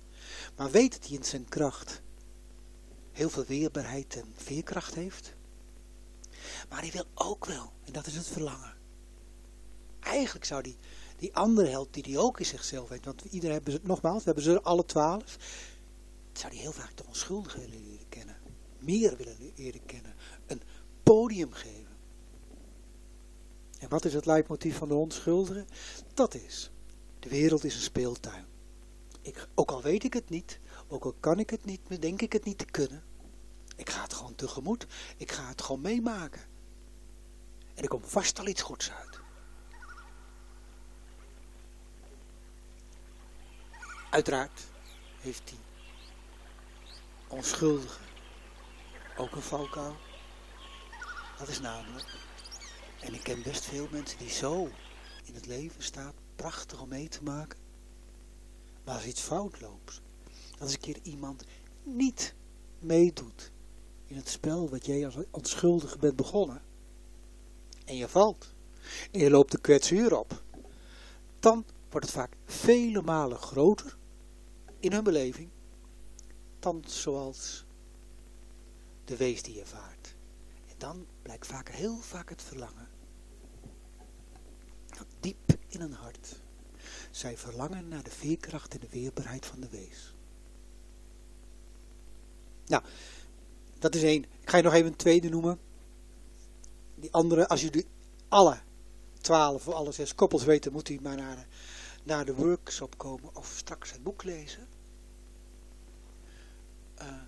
Maar 0.56 0.70
weet 0.70 0.92
dat 0.92 1.06
hij 1.06 1.16
in 1.16 1.24
zijn 1.24 1.48
kracht 1.48 2.02
heel 3.12 3.30
veel 3.30 3.44
weerbaarheid 3.44 4.16
en 4.16 4.32
veerkracht 4.36 4.94
heeft. 4.94 5.34
Maar 6.68 6.80
hij 6.80 6.90
wil 6.90 7.06
ook 7.14 7.44
wel, 7.44 7.72
en 7.84 7.92
dat 7.92 8.06
is 8.06 8.14
het 8.14 8.26
verlangen. 8.26 8.76
Eigenlijk 10.00 10.44
zou 10.44 10.62
die, 10.62 10.76
die 11.18 11.34
andere 11.34 11.68
held 11.68 11.94
die 11.94 12.02
die 12.02 12.18
ook 12.18 12.38
in 12.38 12.46
zichzelf 12.46 12.88
heeft, 12.88 13.04
want 13.04 13.22
iedereen 13.30 13.54
hebben 13.54 13.72
ze, 13.72 13.80
nogmaals, 13.82 14.18
we 14.18 14.24
hebben 14.24 14.44
ze 14.44 14.62
alle 14.62 14.84
twaalf, 14.84 15.36
zou 16.32 16.52
die 16.52 16.60
heel 16.60 16.72
vaak 16.72 16.96
de 16.96 17.04
onschuldige 17.06 17.60
willen 17.60 17.82
leren 17.82 18.08
kennen. 18.08 18.36
Meer 18.78 19.16
willen 19.16 19.52
leren 19.56 19.86
kennen. 19.86 20.14
Een 20.46 20.62
podium 21.02 21.52
geven. 21.52 21.96
En 23.78 23.88
wat 23.88 24.04
is 24.04 24.14
het 24.14 24.26
leidmotief 24.26 24.76
van 24.76 24.88
de 24.88 24.94
onschuldige? 24.94 25.64
Dat 26.14 26.34
is, 26.34 26.70
de 27.18 27.28
wereld 27.28 27.64
is 27.64 27.74
een 27.74 27.80
speeltuin. 27.80 28.46
Ik, 29.22 29.48
ook 29.54 29.70
al 29.70 29.82
weet 29.82 30.04
ik 30.04 30.14
het 30.14 30.28
niet, 30.28 30.60
ook 30.88 31.04
al 31.04 31.14
kan 31.20 31.38
ik 31.38 31.50
het 31.50 31.64
niet, 31.64 31.80
denk 32.00 32.22
ik 32.22 32.32
het 32.32 32.44
niet 32.44 32.58
te 32.58 32.64
kunnen. 32.64 33.02
Ik 33.78 33.90
ga 33.90 34.02
het 34.02 34.12
gewoon 34.12 34.34
tegemoet. 34.34 34.86
Ik 35.16 35.32
ga 35.32 35.48
het 35.48 35.62
gewoon 35.62 35.80
meemaken. 35.80 36.40
En 37.74 37.82
er 37.82 37.88
komt 37.88 38.06
vast 38.06 38.38
al 38.38 38.46
iets 38.46 38.62
goeds 38.62 38.90
uit. 38.90 39.17
Uiteraard 44.10 44.66
heeft 45.20 45.42
die 45.44 45.58
onschuldige 47.28 47.98
ook 49.16 49.32
een 49.32 49.42
valkuil. 49.42 49.96
Dat 51.38 51.48
is 51.48 51.60
namelijk, 51.60 52.06
en 53.00 53.14
ik 53.14 53.22
ken 53.22 53.42
best 53.42 53.64
veel 53.64 53.88
mensen 53.90 54.18
die 54.18 54.30
zo 54.30 54.70
in 55.24 55.34
het 55.34 55.46
leven 55.46 55.82
staan, 55.82 56.12
prachtig 56.36 56.80
om 56.80 56.88
mee 56.88 57.08
te 57.08 57.22
maken. 57.22 57.58
Maar 58.84 58.94
als 58.94 59.04
iets 59.04 59.20
fout 59.20 59.60
loopt, 59.60 60.00
als 60.58 60.72
een 60.72 60.80
keer 60.80 60.98
iemand 61.02 61.44
niet 61.82 62.34
meedoet 62.78 63.50
in 64.06 64.16
het 64.16 64.28
spel 64.28 64.68
wat 64.68 64.86
jij 64.86 65.04
als 65.04 65.16
onschuldige 65.30 65.98
bent 65.98 66.16
begonnen, 66.16 66.62
en 67.84 67.96
je 67.96 68.08
valt, 68.08 68.54
en 69.10 69.20
je 69.20 69.30
loopt 69.30 69.52
de 69.52 69.60
kwetsuur 69.60 70.18
op, 70.18 70.42
dan 71.40 71.64
wordt 71.90 72.06
het 72.06 72.14
vaak 72.14 72.36
vele 72.44 73.02
malen 73.02 73.38
groter 73.38 73.96
in 74.80 74.92
hun 74.92 75.04
beleving 75.04 75.50
dan 76.58 76.84
zoals 76.86 77.64
de 79.04 79.16
wees 79.16 79.42
die 79.42 79.54
je 79.54 79.66
vaart. 79.66 80.14
En 80.66 80.74
dan 80.78 81.06
blijkt 81.22 81.46
vaak 81.46 81.68
heel 81.68 81.96
vaak 81.96 82.28
het 82.28 82.42
verlangen. 82.42 82.88
Dat 84.86 85.06
diep 85.20 85.58
in 85.68 85.80
een 85.80 85.92
hart. 85.92 86.40
Zij 87.10 87.36
verlangen 87.36 87.88
naar 87.88 88.02
de 88.02 88.10
veerkracht 88.10 88.74
en 88.74 88.80
de 88.80 88.88
weerbaarheid 88.90 89.46
van 89.46 89.60
de 89.60 89.68
wees. 89.68 90.14
Nou, 92.66 92.82
Dat 93.78 93.94
is 93.94 94.02
één. 94.02 94.22
Ik 94.22 94.50
ga 94.50 94.56
je 94.56 94.62
nog 94.62 94.72
even 94.72 94.86
een 94.86 94.96
tweede 94.96 95.28
noemen. 95.28 95.58
Die 96.94 97.12
andere, 97.12 97.48
als 97.48 97.60
jullie 97.60 97.86
alle 98.28 98.58
twaalf 99.20 99.68
of 99.68 99.74
alle 99.74 99.92
zes 99.92 100.14
koppels 100.14 100.44
weten, 100.44 100.72
moet 100.72 100.88
u 100.88 100.98
maar 101.02 101.16
naar, 101.16 101.46
naar 102.08 102.24
de 102.24 102.34
workshop 102.34 102.98
komen 102.98 103.36
of 103.36 103.54
straks 103.56 103.92
het 103.92 104.02
boek 104.02 104.22
lezen. 104.22 104.68
Uh, 107.02 107.22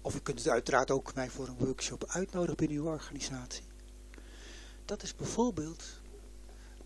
of 0.00 0.14
u 0.14 0.18
kunt 0.18 0.48
uiteraard 0.48 0.90
ook 0.90 1.14
mij 1.14 1.30
voor 1.30 1.48
een 1.48 1.58
workshop 1.58 2.04
uitnodigen 2.06 2.56
binnen 2.56 2.76
uw 2.76 2.86
organisatie. 2.86 3.64
Dat 4.84 5.02
is 5.02 5.16
bijvoorbeeld 5.16 6.00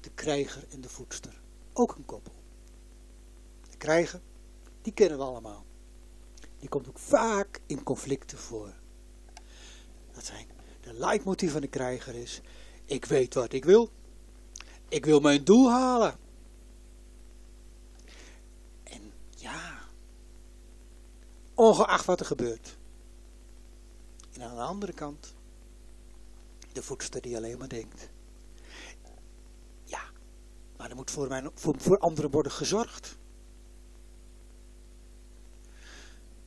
de 0.01 0.11
krijger 0.15 0.65
en 0.71 0.81
de 0.81 0.89
voedster. 0.89 1.41
Ook 1.73 1.95
een 1.95 2.05
koppel. 2.05 2.33
De 3.71 3.77
krijger, 3.77 4.21
die 4.83 4.93
kennen 4.93 5.19
we 5.19 5.25
allemaal. 5.25 5.65
Die 6.59 6.69
komt 6.69 6.89
ook 6.89 6.99
vaak 6.99 7.61
in 7.67 7.83
conflicten 7.83 8.39
voor. 8.39 8.73
Dat 10.13 10.25
zijn 10.25 10.47
de 10.81 10.93
leidmotief 10.93 11.53
van 11.53 11.61
de 11.61 11.69
krijger 11.69 12.15
is, 12.15 12.41
ik 12.85 13.05
weet 13.05 13.35
wat 13.35 13.53
ik 13.53 13.65
wil. 13.65 13.91
Ik 14.89 15.05
wil 15.05 15.21
mijn 15.21 15.45
doel 15.45 15.71
halen. 15.71 16.19
En 18.85 19.13
ja, 19.45 19.79
ongeacht 21.55 22.05
wat 22.05 22.21
er 22.21 22.27
gebeurt. 22.27 22.77
En 24.33 24.43
aan 24.43 24.57
de 24.57 24.63
andere 24.63 24.93
kant, 24.93 25.35
de 26.73 26.83
voedster 26.83 27.21
die 27.21 27.37
alleen 27.37 27.59
maar 27.59 27.69
denkt. 27.69 28.09
Ja, 29.85 30.03
maar 30.77 30.91
er 30.91 30.97
moet 30.97 31.11
voor, 31.11 31.29
mijn, 31.29 31.51
voor, 31.55 31.75
voor 31.79 31.99
anderen 31.99 32.31
worden 32.31 32.53
gezorgd. 32.53 33.17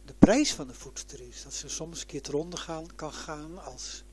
De 0.05 0.13
prijs 0.19 0.53
van 0.53 0.67
de 0.67 0.73
voedster 0.73 1.21
is 1.21 1.43
dat 1.43 1.53
ze 1.53 1.69
soms 1.69 2.01
een 2.01 2.07
keer 2.07 2.21
te 2.21 2.31
ronde 2.31 2.57
kan 2.95 3.13
gaan 3.13 3.63
als 3.63 4.03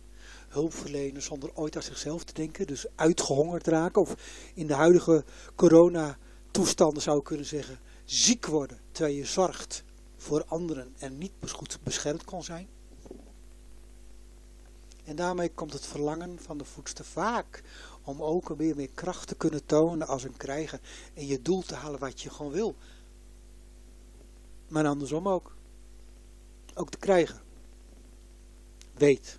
hulpverlener 0.48 1.22
zonder 1.22 1.54
ooit 1.54 1.76
aan 1.76 1.82
zichzelf 1.82 2.24
te 2.24 2.32
denken. 2.32 2.66
Dus 2.66 2.86
uitgehongerd 2.94 3.66
raken 3.66 4.02
of 4.02 4.14
in 4.54 4.66
de 4.66 4.74
huidige 4.74 5.24
corona 5.54 6.18
toestanden 6.50 7.02
zou 7.02 7.18
ik 7.18 7.24
kunnen 7.24 7.46
zeggen 7.46 7.78
ziek 8.04 8.46
worden 8.46 8.80
terwijl 8.92 9.16
je 9.16 9.24
zorgt 9.24 9.84
voor 10.16 10.44
anderen 10.44 10.94
en 10.98 11.18
niet 11.18 11.32
goed 11.52 11.78
beschermd 11.82 12.24
kon 12.24 12.44
zijn. 12.44 12.68
En 15.04 15.16
daarmee 15.16 15.50
komt 15.50 15.72
het 15.72 15.86
verlangen 15.86 16.38
van 16.38 16.58
de 16.58 16.64
voedster 16.64 17.04
vaak 17.04 17.62
om 18.02 18.22
ook 18.22 18.48
weer 18.48 18.76
meer 18.76 18.90
kracht 18.94 19.28
te 19.28 19.34
kunnen 19.34 19.66
tonen 19.66 20.06
als 20.06 20.24
een 20.24 20.36
krijger 20.36 20.80
en 21.14 21.26
je 21.26 21.42
doel 21.42 21.62
te 21.62 21.74
halen 21.74 22.00
wat 22.00 22.20
je 22.20 22.30
gewoon 22.30 22.52
wil. 22.52 22.76
Maar 24.68 24.86
andersom 24.86 25.28
ook. 25.28 25.56
Ook 26.74 26.90
de 26.90 26.98
krijger 26.98 27.42
weet 28.94 29.38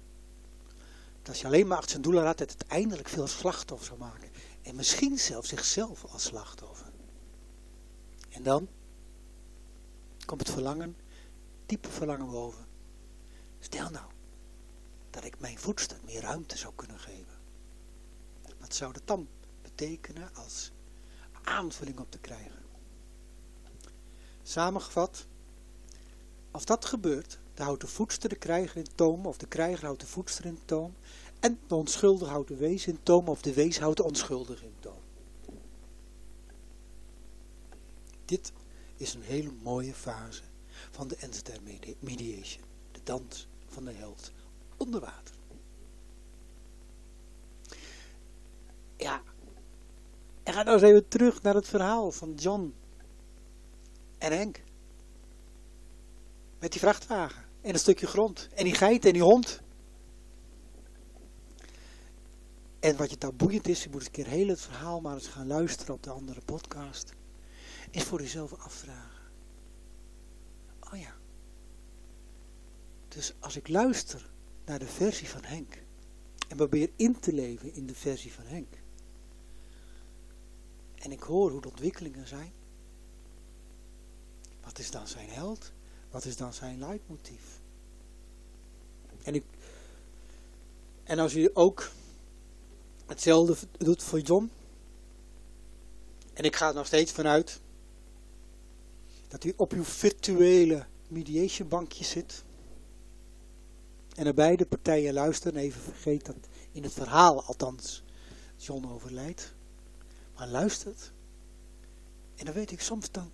dat 1.18 1.28
als 1.28 1.42
je 1.42 1.48
alleen 1.48 1.68
maar 1.68 1.78
achter 1.78 1.92
zijn 1.92 2.02
doelen 2.02 2.24
laat, 2.24 2.40
het 2.40 2.50
uiteindelijk 2.50 3.10
veel 3.10 3.28
slachtoffer 3.28 3.88
zou 3.88 4.00
maken. 4.00 4.30
En 4.62 4.76
misschien 4.76 5.18
zelfs 5.18 5.50
zichzelf 5.50 6.06
als 6.06 6.24
slachtoffer. 6.24 6.85
En 8.36 8.44
dan 8.44 8.68
komt 10.26 10.40
het 10.40 10.50
verlangen, 10.50 10.96
diepe 11.66 11.90
verlangen 11.90 12.32
boven. 12.32 12.66
Stel 13.60 13.90
nou, 13.90 14.06
dat 15.10 15.24
ik 15.24 15.40
mijn 15.40 15.58
voedster 15.58 15.98
meer 16.06 16.22
ruimte 16.22 16.58
zou 16.58 16.74
kunnen 16.76 17.00
geven. 17.00 17.34
Wat 18.60 18.76
zou 18.76 18.94
dat 18.94 19.02
dan 19.06 19.28
betekenen 19.62 20.36
als 20.36 20.72
aanvulling 21.44 22.00
op 22.00 22.12
te 22.12 22.18
krijgen? 22.18 22.64
Samengevat, 24.44 25.26
als 26.52 26.66
dat 26.66 26.86
gebeurt, 26.86 27.40
dan 27.54 27.66
houdt 27.66 27.82
de 27.82 27.88
voedster 27.88 28.30
de 28.30 28.36
krijger 28.36 28.78
in 28.78 28.96
toom, 28.96 29.26
of 29.26 29.38
de 29.38 29.48
krijger 29.48 29.86
houdt 29.86 30.02
de 30.02 30.08
voedster 30.08 30.46
in 30.46 30.60
toom, 30.66 30.96
en 31.40 31.60
de 31.68 31.76
onschuldige 31.76 32.32
houdt 32.32 32.48
de 32.48 32.56
wees 32.56 32.88
in 32.88 33.04
toom, 33.04 33.28
of 33.28 33.42
de 33.42 33.54
wees 33.54 33.80
houdt 33.80 33.98
de 33.98 34.04
onschuldige 34.04 34.66
in 34.66 34.76
toom. 34.80 35.04
Dit 38.26 38.52
is 38.96 39.14
een 39.14 39.22
hele 39.22 39.52
mooie 39.64 39.94
fase 39.94 40.42
van 40.92 41.08
de 41.08 41.16
Enter 41.16 41.60
Mediation, 42.00 42.64
de 42.92 43.00
dans 43.04 43.48
van 43.68 43.86
de 43.86 43.92
held 43.92 44.32
onder 44.78 45.00
water. 45.00 45.36
Ja, 48.98 49.22
en 50.44 50.54
ga 50.54 50.64
nou 50.64 50.78
eens 50.78 50.90
even 50.90 51.08
terug 51.08 51.42
naar 51.42 51.56
het 51.56 51.68
verhaal 51.68 52.12
van 52.12 52.34
John 52.34 52.74
en 54.18 54.32
Henk. 54.32 54.64
Met 56.60 56.72
die 56.72 56.82
vrachtwagen 56.82 57.44
en 57.62 57.74
een 57.74 57.80
stukje 57.80 58.08
grond 58.08 58.48
en 58.54 58.64
die 58.64 58.76
geit 58.76 59.06
en 59.06 59.14
die 59.14 59.24
hond. 59.24 59.62
En 62.80 62.98
wat 62.98 63.10
je 63.10 63.18
daar 63.18 63.34
boeiend 63.34 63.68
is, 63.68 63.84
je 63.84 63.90
moet 63.90 64.06
een 64.06 64.12
keer 64.12 64.28
heel 64.28 64.48
het 64.48 64.62
verhaal 64.62 65.02
maar 65.02 65.14
eens 65.14 65.28
gaan 65.28 65.48
luisteren 65.48 65.94
op 65.94 66.04
de 66.04 66.10
andere 66.10 66.42
podcast, 66.42 67.14
is 67.96 68.04
voor 68.04 68.22
jezelf 68.22 68.54
afvragen. 68.54 69.32
Oh 70.80 71.00
ja. 71.00 71.16
Dus 73.08 73.34
als 73.40 73.56
ik 73.56 73.68
luister 73.68 74.30
naar 74.66 74.80
de 74.80 74.88
versie 74.88 75.30
van 75.30 75.44
Henk. 75.44 75.84
En 76.48 76.58
probeer 76.58 76.90
in 76.96 77.20
te 77.20 77.34
leven 77.34 77.74
in 77.74 77.86
de 77.86 77.96
versie 77.96 78.34
van 78.34 78.46
Henk. 78.46 78.74
En 80.96 81.12
ik 81.12 81.22
hoor 81.22 81.52
hoe 81.52 81.62
de 81.62 81.70
ontwikkelingen 81.70 82.28
zijn. 82.28 82.54
Wat 84.64 84.80
is 84.80 84.92
dan 84.92 85.08
zijn 85.08 85.30
held? 85.30 85.72
Wat 86.10 86.26
is 86.26 86.38
dan 86.38 86.54
zijn 86.54 86.80
leidmotief? 86.80 87.62
En, 89.24 89.36
ik, 89.36 89.44
en 91.04 91.20
als 91.20 91.36
u 91.36 91.50
ook 91.54 91.92
hetzelfde 93.06 93.68
doet 93.78 94.04
voor 94.04 94.20
John. 94.20 94.52
En 96.34 96.44
ik 96.44 96.56
ga 96.56 96.68
er 96.68 96.74
nog 96.74 96.88
steeds 96.88 97.12
vanuit 97.12 97.60
dat 99.36 99.44
u 99.44 99.54
op 99.56 99.72
uw 99.72 99.84
virtuele 99.84 100.86
mediation 101.08 101.68
bankje 101.68 102.04
zit. 102.04 102.44
En 104.16 104.24
naar 104.24 104.34
beide 104.34 104.66
partijen 104.66 105.14
luisteren. 105.14 105.62
Even 105.62 105.82
vergeet 105.82 106.26
dat 106.26 106.36
in 106.72 106.84
het 106.84 106.94
verhaal 106.94 107.44
althans 107.44 108.04
John 108.58 108.86
overlijdt. 108.86 109.54
Maar 110.36 110.48
luistert. 110.48 111.12
En 112.36 112.46
dan 112.46 112.54
weet 112.54 112.72
ik 112.72 112.82
soms 112.82 113.12
dan, 113.12 113.32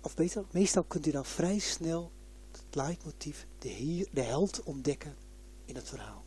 of 0.00 0.14
beter, 0.14 0.44
meestal 0.50 0.82
kunt 0.84 1.06
u 1.06 1.10
dan 1.10 1.24
vrij 1.24 1.58
snel 1.58 2.12
het 2.50 2.74
leidmotief, 2.74 3.46
de, 3.58 3.68
hier, 3.68 4.08
de 4.12 4.22
held 4.22 4.62
ontdekken 4.62 5.16
in 5.64 5.74
het 5.74 5.88
verhaal. 5.88 6.24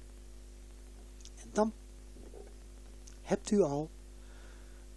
En 1.36 1.50
dan 1.54 1.74
hebt 3.22 3.52
u 3.52 3.62
al 3.62 3.90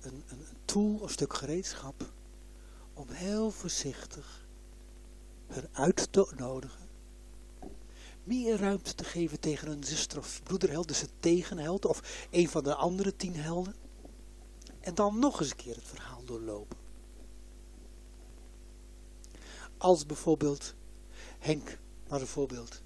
een, 0.00 0.22
een, 0.28 0.38
een 0.38 0.58
tool, 0.64 1.02
een 1.02 1.10
stuk 1.10 1.34
gereedschap, 1.34 2.12
om 2.98 3.08
heel 3.08 3.50
voorzichtig 3.50 4.46
eruit 5.48 6.12
te 6.12 6.32
nodigen 6.36 6.88
meer 8.28 8.56
ruimte 8.56 8.94
te 8.94 9.04
geven 9.04 9.40
tegen 9.40 9.68
een 9.70 9.84
zuster 9.84 10.18
of 10.18 10.42
broederheld, 10.42 10.88
dus 10.88 11.00
het 11.00 11.10
tegenheld, 11.20 11.84
of 11.84 12.26
een 12.30 12.48
van 12.48 12.64
de 12.64 12.74
andere 12.74 13.16
tien 13.16 13.36
helden. 13.36 13.74
En 14.80 14.94
dan 14.94 15.18
nog 15.18 15.40
eens 15.40 15.50
een 15.50 15.56
keer 15.56 15.74
het 15.74 15.84
verhaal 15.84 16.24
doorlopen. 16.24 16.76
Als 19.76 20.06
bijvoorbeeld 20.06 20.74
Henk, 21.38 21.78
maar 22.08 22.20
een 22.20 22.26
voorbeeld, 22.26 22.82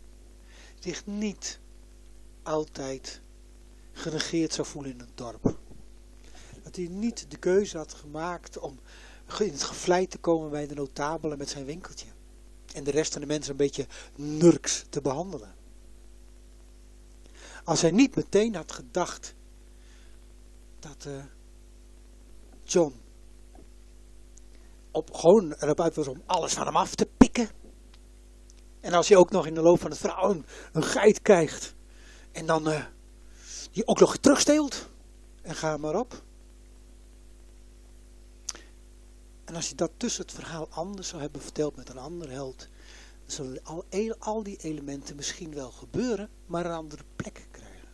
zich 0.79 1.07
niet 1.07 1.61
altijd 2.43 3.21
genegeerd 3.93 4.53
zou 4.53 4.67
voelen 4.67 4.93
in 4.93 4.99
het 4.99 5.17
dorp. 5.17 5.57
Dat 6.63 6.77
hij 6.77 6.89
niet 6.89 7.31
de 7.31 7.37
keuze 7.37 7.77
had 7.77 7.95
gemaakt 7.95 8.59
om 8.59 8.79
in 9.39 9.53
het 9.53 9.63
gevleid 9.63 10.11
te 10.11 10.19
komen 10.19 10.51
bij 10.51 10.67
de 10.67 10.75
notabelen 10.75 11.39
met 11.39 11.49
zijn 11.49 11.65
winkeltje 11.65 12.07
en 12.75 12.85
de 12.85 12.91
rest 12.91 13.13
van 13.13 13.21
de 13.21 13.27
mensen 13.27 13.51
een 13.51 13.57
beetje 13.57 13.87
nurks 14.17 14.85
te 14.89 15.01
behandelen. 15.01 15.55
Als 17.65 17.81
hij 17.81 17.91
niet 17.91 18.17
meteen 18.17 18.55
had 18.55 18.73
gedacht 18.73 19.35
dat 20.79 21.05
uh, 21.07 21.25
John 22.65 22.95
op, 24.91 25.15
gewoon 25.15 25.53
erop 25.53 25.81
uit 25.81 25.95
was 25.95 26.09
om 26.09 26.23
alles 26.27 26.53
van 26.53 26.67
hem 26.67 26.77
af 26.77 26.95
te 26.95 27.09
pikken. 27.17 27.49
En 28.81 28.93
als 28.93 29.09
hij 29.09 29.17
ook 29.17 29.31
nog 29.31 29.47
in 29.47 29.55
de 29.55 29.63
loop 29.63 29.81
van 29.81 29.91
het 29.91 30.01
verhaal 30.01 30.31
een, 30.31 30.47
een 30.73 30.85
geit 30.85 31.23
krijgt. 31.23 31.75
En 32.33 32.47
dan 32.47 32.69
uh, 32.69 32.85
die 33.73 33.87
ook 33.87 34.01
nog 34.01 34.17
terugsteelt. 34.17 34.89
En 35.43 35.55
ga 35.55 35.77
maar 35.77 35.95
op. 35.95 36.23
En 39.53 39.59
als 39.59 39.69
je 39.69 39.75
dat 39.75 39.91
tussen 39.97 40.23
het 40.23 40.35
verhaal 40.35 40.69
anders 40.71 41.09
zou 41.09 41.23
hebben 41.23 41.41
verteld 41.41 41.77
met 41.77 41.89
een 41.89 41.99
ander 41.99 42.31
held, 42.31 42.59
dan 42.59 43.31
zullen 43.31 43.65
al, 43.65 43.85
al 44.19 44.43
die 44.43 44.57
elementen 44.57 45.17
misschien 45.17 45.55
wel 45.55 45.71
gebeuren, 45.71 46.31
maar 46.47 46.65
een 46.67 46.73
andere 46.73 47.03
plek 47.17 47.47
krijgen. 47.51 47.89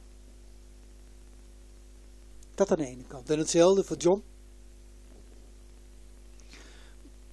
Dat 2.55 2.71
aan 2.71 2.77
de 2.77 2.87
ene 2.87 3.05
kant. 3.05 3.31
En 3.31 3.39
hetzelfde 3.39 3.85
voor 3.85 3.97
John. 3.97 4.23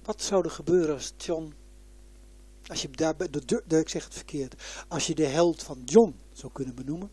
Wat 0.02 0.22
zou 0.22 0.44
er 0.44 0.50
gebeuren 0.50 0.94
als 0.94 1.12
John 1.16 1.54
Als 2.66 2.82
je 2.82 2.90
daar, 2.90 3.16
de, 3.16 3.44
de, 3.44 3.62
de, 3.66 3.78
ik 3.78 3.88
zeg 3.88 4.04
het 4.04 4.14
verkeerd, 4.14 4.62
als 4.88 5.06
je 5.06 5.14
de 5.14 5.26
held 5.26 5.62
van 5.62 5.82
John 5.84 6.20
zou 6.32 6.52
kunnen 6.52 6.74
benoemen 6.74 7.10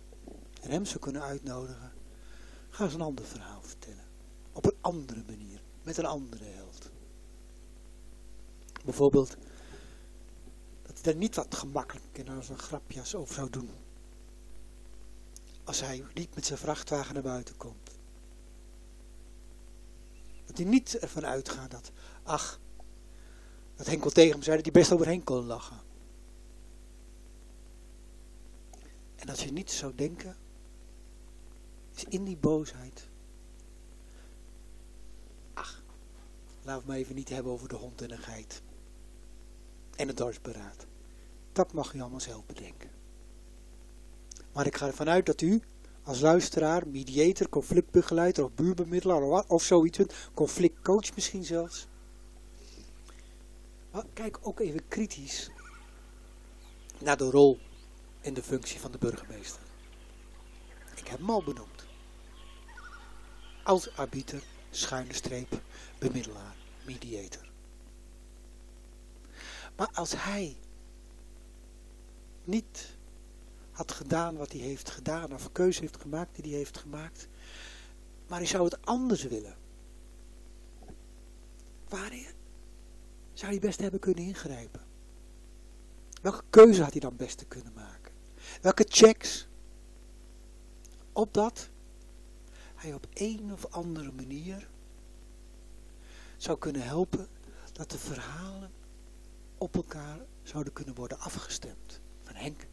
en 0.62 0.72
hem 0.72 0.86
zou 0.86 1.00
kunnen 1.00 1.22
uitnodigen, 1.22 1.92
ga 2.70 2.84
eens 2.84 2.94
een 2.94 3.02
ander 3.02 3.26
verhaal 3.26 3.62
vertellen. 3.62 4.08
Op 4.52 4.66
een 4.66 4.78
andere 4.82 5.24
manier, 5.28 5.62
met 5.84 5.98
een 5.98 6.06
andere 6.06 6.44
held. 6.44 6.63
Bijvoorbeeld, 8.84 9.38
dat 10.82 10.94
hij 10.94 11.04
daar 11.04 11.16
niet 11.16 11.36
wat 11.36 11.56
gemakkelijk 11.56 12.30
als 12.30 12.50
een 12.50 12.58
grapjas 12.58 13.16
over 13.16 13.36
zou 13.36 13.50
doen. 13.50 13.70
Als 15.64 15.82
hij 15.82 16.04
niet 16.14 16.36
met 16.36 16.46
zijn 16.46 16.60
vrachtwagen 16.60 17.14
naar 17.14 17.24
buiten 17.24 17.58
komt. 17.58 17.92
Dat 20.46 20.58
hij 20.58 20.66
niet 20.66 20.98
ervan 20.98 21.26
uitgaat 21.26 21.72
dat, 21.72 21.92
ach, 22.24 22.60
dat 23.76 23.88
Henkel 23.88 24.10
tegen 24.10 24.32
hem 24.32 24.44
zei 24.44 24.56
dat 24.56 24.66
hij 24.66 24.74
best 24.74 24.92
overheen 24.92 25.24
kon 25.24 25.46
lachen. 25.46 25.78
En 29.16 29.30
als 29.30 29.44
je 29.44 29.52
niet 29.52 29.72
zou 29.72 29.96
denken, 29.96 30.36
is 31.96 32.04
in 32.04 32.24
die 32.24 32.38
boosheid, 32.38 33.08
ach, 35.54 35.84
laten 36.62 36.82
we 36.82 36.88
maar 36.88 36.98
even 36.98 37.16
niet 37.16 37.30
hebben 37.30 37.52
over 37.52 37.68
de 37.68 37.76
hond 37.76 38.02
en 38.02 38.08
de 38.08 38.18
geit. 38.18 38.62
En 39.96 40.08
het 40.08 40.18
dorpsberaad. 40.18 40.86
Dat 41.52 41.74
mag 41.74 41.94
u 41.94 42.00
allemaal 42.02 42.20
zelf 42.20 42.46
bedenken. 42.46 42.90
Maar 44.54 44.66
ik 44.66 44.76
ga 44.76 44.88
ervan 44.88 45.10
uit 45.10 45.26
dat 45.26 45.42
u 45.42 45.62
als 46.04 46.20
luisteraar, 46.20 46.88
mediator, 46.88 47.50
conflictbegeleider 47.50 48.44
of 48.44 48.54
buurbemiddelaar 48.54 49.44
of 49.48 49.64
zoiets, 49.64 50.00
conflictcoach 50.34 51.16
misschien 51.16 51.44
zelfs. 51.44 51.88
Maar 53.92 54.06
kijk 54.14 54.40
ook 54.42 54.60
even 54.60 54.88
kritisch 54.88 55.50
naar 57.00 57.18
de 57.18 57.30
rol 57.30 57.60
en 58.22 58.34
de 58.34 58.44
functie 58.44 58.80
van 58.80 58.92
de 58.92 58.98
burgemeester. 58.98 59.62
Ik 60.96 61.08
heb 61.08 61.20
hem 61.20 61.30
al 61.30 61.44
benoemd. 61.44 61.86
Als 63.64 63.96
arbiter, 63.96 64.44
schuine 64.70 65.14
streep, 65.14 65.62
bemiddelaar, 66.00 66.56
mediator. 66.86 67.53
Maar 69.76 69.90
als 69.94 70.14
hij 70.18 70.58
niet 72.44 72.98
had 73.72 73.92
gedaan 73.92 74.38
wat 74.38 74.52
hij 74.52 74.62
heeft 74.62 74.90
gedaan, 74.90 75.34
of 75.34 75.46
een 75.46 75.52
keuze 75.52 75.80
heeft 75.80 76.02
gemaakt 76.02 76.36
die 76.36 76.50
hij 76.52 76.58
heeft 76.58 76.78
gemaakt, 76.78 77.28
maar 78.28 78.38
hij 78.38 78.48
zou 78.48 78.64
het 78.64 78.86
anders 78.86 79.24
willen. 79.24 79.56
Waarin 81.90 82.28
zou 83.34 83.52
hij 83.52 83.60
best 83.60 83.80
hebben 83.80 84.00
kunnen 84.00 84.24
ingrijpen? 84.24 84.82
Welke 86.22 86.44
keuze 86.50 86.84
had 86.84 86.92
hij 86.92 87.02
dan 87.02 87.16
best 87.16 87.48
kunnen 87.48 87.74
maken? 87.74 88.14
Welke 88.62 88.86
checks? 88.88 89.48
Opdat 91.12 91.70
hij 92.76 92.94
op 92.94 93.08
een 93.14 93.54
of 93.54 93.66
andere 93.66 94.12
manier 94.12 94.70
zou 96.38 96.58
kunnen 96.58 96.82
helpen 96.82 97.28
dat 97.74 97.92
de 97.92 97.98
verhalen 97.98 98.72
op 99.64 99.76
elkaar 99.76 100.20
zouden 100.44 100.74
kunnen 100.74 100.96
worden 100.96 101.20
afgestemd. 101.20 102.00
Van 102.24 102.36
Henk 102.36 102.66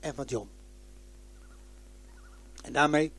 en 0.00 0.14
van 0.14 0.24
John. 0.24 0.48
En 2.62 2.72
daarmee 2.72 3.12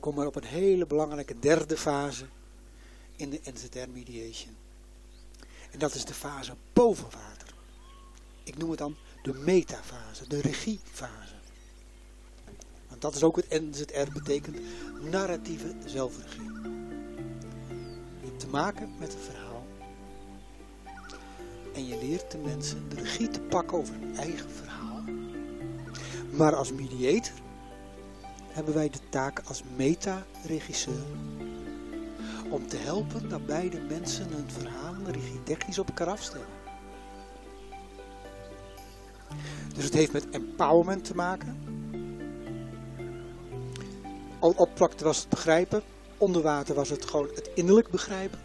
komen 0.00 0.20
we 0.20 0.26
op 0.26 0.36
een 0.36 0.44
hele 0.44 0.86
belangrijke 0.86 1.38
derde 1.38 1.76
fase 1.76 2.26
in 3.16 3.30
de 3.30 3.40
NZR 3.44 3.90
mediation. 3.92 4.56
En 5.70 5.78
dat 5.78 5.94
is 5.94 6.04
de 6.04 6.14
fase 6.14 6.54
boven 6.72 7.10
water. 7.10 7.54
Ik 8.42 8.56
noem 8.56 8.70
het 8.70 8.78
dan 8.78 8.96
de 9.22 9.32
metafase, 9.32 10.28
de 10.28 10.40
regiefase. 10.40 11.34
Want 12.88 13.00
dat 13.00 13.14
is 13.14 13.22
ook 13.22 13.36
het 13.36 13.50
NZR 13.50 14.12
betekent 14.12 14.58
narratieve 15.10 15.74
zelfregie. 15.84 16.52
Je 18.20 18.26
hebt 18.26 18.40
te 18.40 18.48
maken 18.48 18.98
met 18.98 19.14
een 19.14 19.20
verhaal. 19.20 19.47
En 21.78 21.86
je 21.86 21.98
leert 22.00 22.30
de 22.30 22.38
mensen 22.38 22.88
de 22.88 22.94
regie 22.94 23.28
te 23.28 23.40
pakken 23.40 23.78
over 23.78 23.94
hun 23.94 24.16
eigen 24.16 24.50
verhaal. 24.50 25.02
Maar 26.30 26.54
als 26.54 26.72
mediator 26.72 27.32
hebben 28.48 28.74
wij 28.74 28.90
de 28.90 28.98
taak 29.08 29.42
als 29.44 29.62
meta-regisseur 29.76 31.06
om 32.50 32.66
te 32.66 32.76
helpen 32.76 33.28
dat 33.28 33.46
beide 33.46 33.80
mensen 33.80 34.28
hun 34.30 34.50
verhaal 34.50 34.94
regietechnisch 35.10 35.78
op 35.78 35.88
elkaar 35.88 36.08
afstellen. 36.08 36.46
Dus 39.74 39.84
het 39.84 39.94
heeft 39.94 40.12
met 40.12 40.30
empowerment 40.30 41.04
te 41.04 41.14
maken. 41.14 41.56
Al 44.38 44.54
oppervlakte 44.56 45.04
was 45.04 45.18
het 45.18 45.28
begrijpen, 45.28 45.82
onder 46.16 46.42
water 46.42 46.74
was 46.74 46.88
het 46.88 47.04
gewoon 47.04 47.28
het 47.34 47.50
innerlijk 47.54 47.90
begrijpen. 47.90 48.38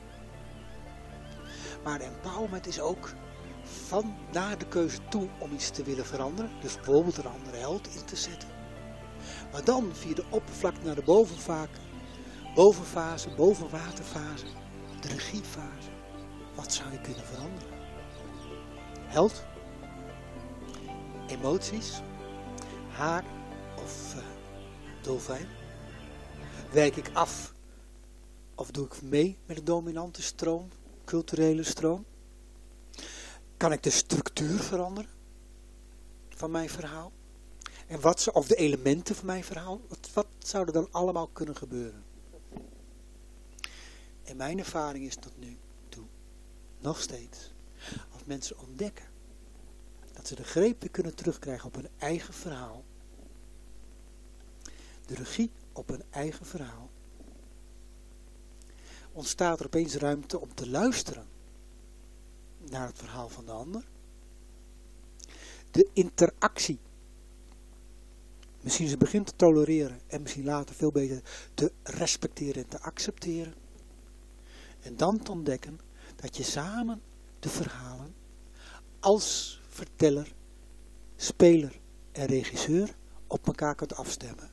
Maar 1.84 2.02
empowerment 2.02 2.68
is 2.68 2.80
ook 2.80 3.10
van 3.74 4.16
naar 4.32 4.58
de 4.58 4.66
keuze 4.66 4.98
toe 5.10 5.28
om 5.38 5.54
iets 5.54 5.70
te 5.70 5.84
willen 5.84 6.06
veranderen. 6.06 6.52
Dus 6.62 6.76
bijvoorbeeld 6.76 7.18
een 7.18 7.26
andere 7.26 7.58
held 7.58 7.88
in 7.88 8.06
te 8.06 8.16
zetten. 8.16 8.50
Maar 9.52 9.64
dan 9.64 9.90
via 9.94 10.16
de 10.16 10.26
oppervlakte 10.30 10.86
naar 10.86 10.96
de 10.96 11.04
bovenvaak, 11.04 11.70
bovenfase, 12.56 13.30
bovenwaterfase, 13.30 14.46
de 15.02 15.08
regiefase. 15.08 15.90
Wat 16.56 16.74
zou 16.74 16.92
je 16.92 17.02
kunnen 17.02 17.26
veranderen? 17.26 17.70
Held? 19.06 19.44
Emoties? 21.28 22.02
Haar 22.90 23.24
of 23.84 24.16
uh, 24.16 24.22
dolfijn? 25.02 25.48
Wijk 26.72 26.96
ik 26.96 27.10
af? 27.14 27.54
Of 28.56 28.72
doe 28.72 28.86
ik 28.86 29.02
mee 29.02 29.38
met 29.46 29.58
de 29.58 29.64
dominante 29.64 30.22
stroom, 30.22 30.70
culturele 31.06 31.64
stroom? 31.64 32.06
Kan 33.64 33.72
ik 33.72 33.84
de 33.84 33.90
structuur 33.90 34.60
veranderen 34.60 35.10
van 36.30 36.52
mijn 36.52 36.70
verhaal? 36.70 37.12
En 37.88 38.00
wat, 38.02 38.32
of 38.32 38.48
de 38.48 38.56
elementen 38.56 39.16
van 39.16 39.26
mijn 39.26 39.44
verhaal? 39.44 39.82
Wat, 39.88 40.10
wat 40.14 40.28
zou 40.40 40.66
er 40.66 40.74
dan 40.74 40.88
allemaal 40.92 41.28
kunnen 41.28 41.56
gebeuren? 41.56 42.04
En 44.24 44.38
mijn 44.38 44.60
ervaring 44.60 45.06
is 45.06 45.16
tot 45.16 45.38
nu 45.38 45.58
toe, 45.90 46.06
nog 46.80 47.02
steeds, 47.02 47.52
als 48.14 48.24
mensen 48.26 48.60
ontdekken 48.60 49.06
dat 50.14 50.28
ze 50.28 50.36
de 50.36 50.44
greep 50.44 50.88
kunnen 50.92 51.16
terugkrijgen 51.16 51.68
op 51.68 51.76
hun 51.76 51.90
eigen 51.98 52.34
verhaal, 52.34 52.84
de 55.06 55.16
regie 55.16 55.52
op 55.72 55.88
hun 55.88 56.04
eigen 56.10 56.46
verhaal, 56.46 56.90
ontstaat 59.12 59.60
er 59.60 59.66
opeens 59.66 59.96
ruimte 59.96 60.40
om 60.40 60.54
te 60.54 60.70
luisteren 60.70 61.33
naar 62.70 62.88
het 62.88 62.98
verhaal 62.98 63.30
van 63.30 63.46
de 63.46 63.52
ander. 63.52 63.84
De 65.72 65.90
interactie. 65.94 66.80
Misschien 68.62 68.88
ze 68.88 68.98
begint 68.98 69.26
te 69.26 69.36
tolereren 69.36 70.00
en 70.08 70.22
misschien 70.22 70.44
later 70.44 70.76
veel 70.76 70.92
beter 70.92 71.22
te 71.54 71.72
respecteren 71.84 72.64
en 72.64 72.70
te 72.70 72.80
accepteren. 72.80 73.54
En 74.82 74.98
dan 74.98 75.24
te 75.24 75.32
ontdekken 75.32 75.80
dat 76.16 76.38
je 76.38 76.44
samen 76.44 77.02
de 77.40 77.50
verhalen 77.50 78.16
als 79.00 79.62
verteller, 79.68 80.34
speler 81.16 81.80
en 82.12 82.26
regisseur 82.26 82.96
op 83.28 83.48
elkaar 83.48 83.76
kunt 83.76 83.96
afstemmen. 83.96 84.52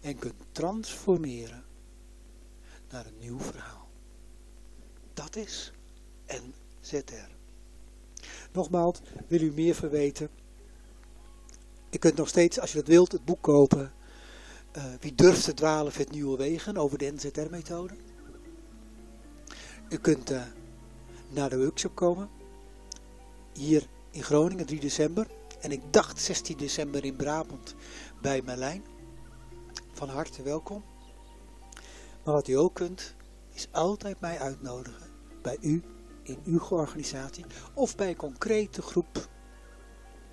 En 0.00 0.18
kunt 0.18 0.34
transformeren 0.52 1.64
naar 2.90 3.06
een 3.06 3.18
nieuw 3.18 3.40
verhaal. 3.40 3.88
Dat 5.14 5.36
is 5.36 5.72
NZR. 6.26 7.35
Nogmaals, 8.56 9.00
wil 9.26 9.40
u 9.40 9.52
meer 9.52 9.74
verweten? 9.74 10.28
Je 11.90 11.98
kunt 11.98 12.16
nog 12.16 12.28
steeds, 12.28 12.60
als 12.60 12.72
je 12.72 12.78
dat 12.78 12.86
wilt, 12.86 13.12
het 13.12 13.24
boek 13.24 13.42
kopen. 13.42 13.92
Uh, 14.76 14.84
wie 15.00 15.14
durft 15.14 15.44
te 15.44 15.54
dwalen 15.54 15.92
het 15.96 16.10
nieuwe 16.10 16.36
wegen 16.36 16.76
over 16.76 16.98
de 16.98 17.12
NZR-methode. 17.12 17.94
U 19.88 19.96
kunt 19.96 20.30
uh, 20.30 20.42
naar 21.28 21.50
de 21.50 21.58
workshop 21.58 21.94
komen. 21.94 22.28
Hier 23.52 23.86
in 24.10 24.22
Groningen, 24.22 24.66
3 24.66 24.80
december. 24.80 25.26
En 25.60 25.72
ik 25.72 25.80
dacht 25.90 26.20
16 26.20 26.56
december 26.56 27.04
in 27.04 27.16
Brabant 27.16 27.74
bij 28.20 28.42
Merlijn. 28.42 28.84
Van 29.92 30.08
harte 30.08 30.42
welkom. 30.42 30.84
Maar 32.24 32.34
wat 32.34 32.48
u 32.48 32.52
ook 32.52 32.74
kunt, 32.74 33.14
is 33.52 33.68
altijd 33.70 34.20
mij 34.20 34.38
uitnodigen 34.38 35.06
bij 35.42 35.58
u 35.60 35.82
in 36.26 36.40
uw 36.44 36.60
organisatie 36.68 37.44
of 37.74 37.96
bij 37.96 38.08
een 38.08 38.16
concrete 38.16 38.82
groep 38.82 39.28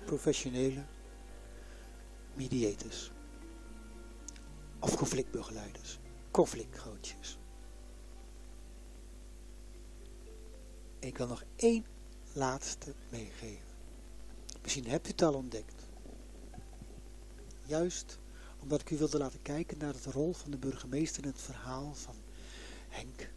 professionele 0.04 0.84
mediators 2.34 3.10
of 4.80 4.96
conflictbegeleiders, 4.96 5.98
conflictcoaches. 6.30 7.38
Ik 10.98 11.18
wil 11.18 11.26
nog 11.26 11.44
één 11.56 11.84
laatste 12.32 12.94
meegeven. 13.10 13.66
Misschien 14.62 14.86
hebt 14.86 15.06
u 15.06 15.10
het 15.10 15.22
al 15.22 15.34
ontdekt. 15.34 15.82
Juist 17.66 18.18
omdat 18.60 18.80
ik 18.80 18.90
u 18.90 18.96
wilde 18.96 19.18
laten 19.18 19.42
kijken 19.42 19.78
naar 19.78 19.92
de 19.92 20.10
rol 20.10 20.32
van 20.32 20.50
de 20.50 20.58
burgemeester 20.58 21.22
in 21.22 21.28
het 21.28 21.40
verhaal 21.40 21.94
van 21.94 22.14
Henk 22.88 23.30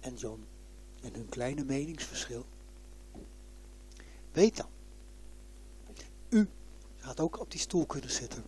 en 0.00 0.14
John 0.14 0.46
en 1.00 1.14
hun 1.14 1.28
kleine 1.28 1.64
meningsverschil. 1.64 2.46
Weet 4.32 4.56
dan, 4.56 4.68
u 6.28 6.48
gaat 6.96 7.20
ook 7.20 7.40
op 7.40 7.50
die 7.50 7.60
stoel 7.60 7.86
kunnen 7.86 8.10
zitten. 8.10 8.44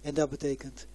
En 0.00 0.14
dat 0.14 0.30
betekent, 0.30 0.86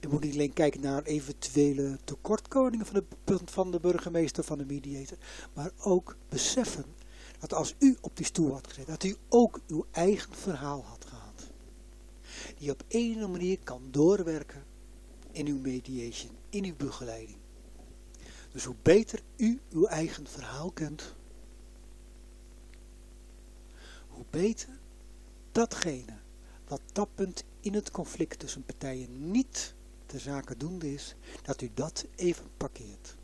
je 0.00 0.08
moet 0.08 0.22
niet 0.22 0.32
alleen 0.32 0.52
kijken 0.52 0.80
naar 0.80 1.02
eventuele 1.02 1.98
tekortkomingen 2.04 2.86
van 2.86 3.04
de, 3.24 3.38
van 3.44 3.70
de 3.70 3.80
burgemeester, 3.80 4.44
van 4.44 4.58
de 4.58 4.66
mediator, 4.66 5.18
maar 5.52 5.70
ook 5.78 6.16
beseffen 6.28 6.84
dat 7.38 7.54
als 7.54 7.74
u 7.78 7.96
op 8.00 8.16
die 8.16 8.26
stoel 8.26 8.52
had 8.52 8.66
gezeten, 8.66 8.92
dat 8.92 9.04
u 9.04 9.16
ook 9.28 9.60
uw 9.66 9.86
eigen 9.90 10.34
verhaal 10.34 10.84
had 10.84 11.04
gehad. 11.04 11.46
Die 12.58 12.70
op 12.70 12.84
een 12.88 13.30
manier 13.30 13.58
kan 13.58 13.82
doorwerken 13.90 14.64
in 15.30 15.46
uw 15.46 15.58
mediation, 15.58 16.32
in 16.50 16.64
uw 16.64 16.76
begeleiding. 16.76 17.38
Dus 18.56 18.64
hoe 18.64 18.76
beter 18.82 19.22
u 19.36 19.60
uw 19.70 19.86
eigen 19.86 20.26
verhaal 20.26 20.70
kent, 20.70 21.14
hoe 24.08 24.24
beter 24.30 24.68
datgene 25.52 26.18
wat 26.68 26.80
tappend 26.92 27.44
in 27.60 27.74
het 27.74 27.90
conflict 27.90 28.38
tussen 28.38 28.64
partijen 28.64 29.30
niet 29.30 29.74
de 30.06 30.18
zaken 30.18 30.58
doende 30.58 30.92
is, 30.92 31.14
dat 31.42 31.60
u 31.60 31.70
dat 31.74 32.06
even 32.14 32.50
parkeert. 32.56 33.16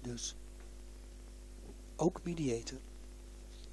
Dus, 0.00 0.36
ook 1.96 2.22
mediator, 2.22 2.78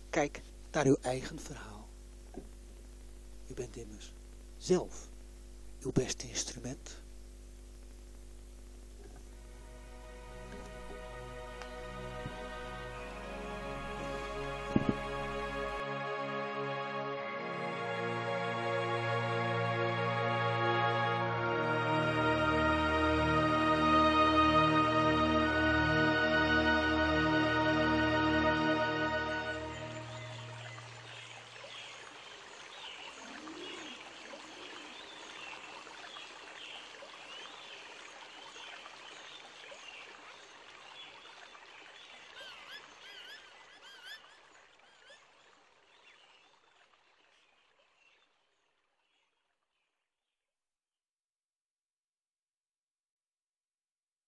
kijk 0.10 0.41
naar 0.72 0.86
uw 0.86 0.97
eigen 1.01 1.39
verhaal. 1.39 1.88
U 3.47 3.53
bent 3.53 3.76
immers 3.76 4.14
zelf 4.58 5.10
uw 5.86 5.91
beste 5.91 6.28
instrument. 6.28 7.07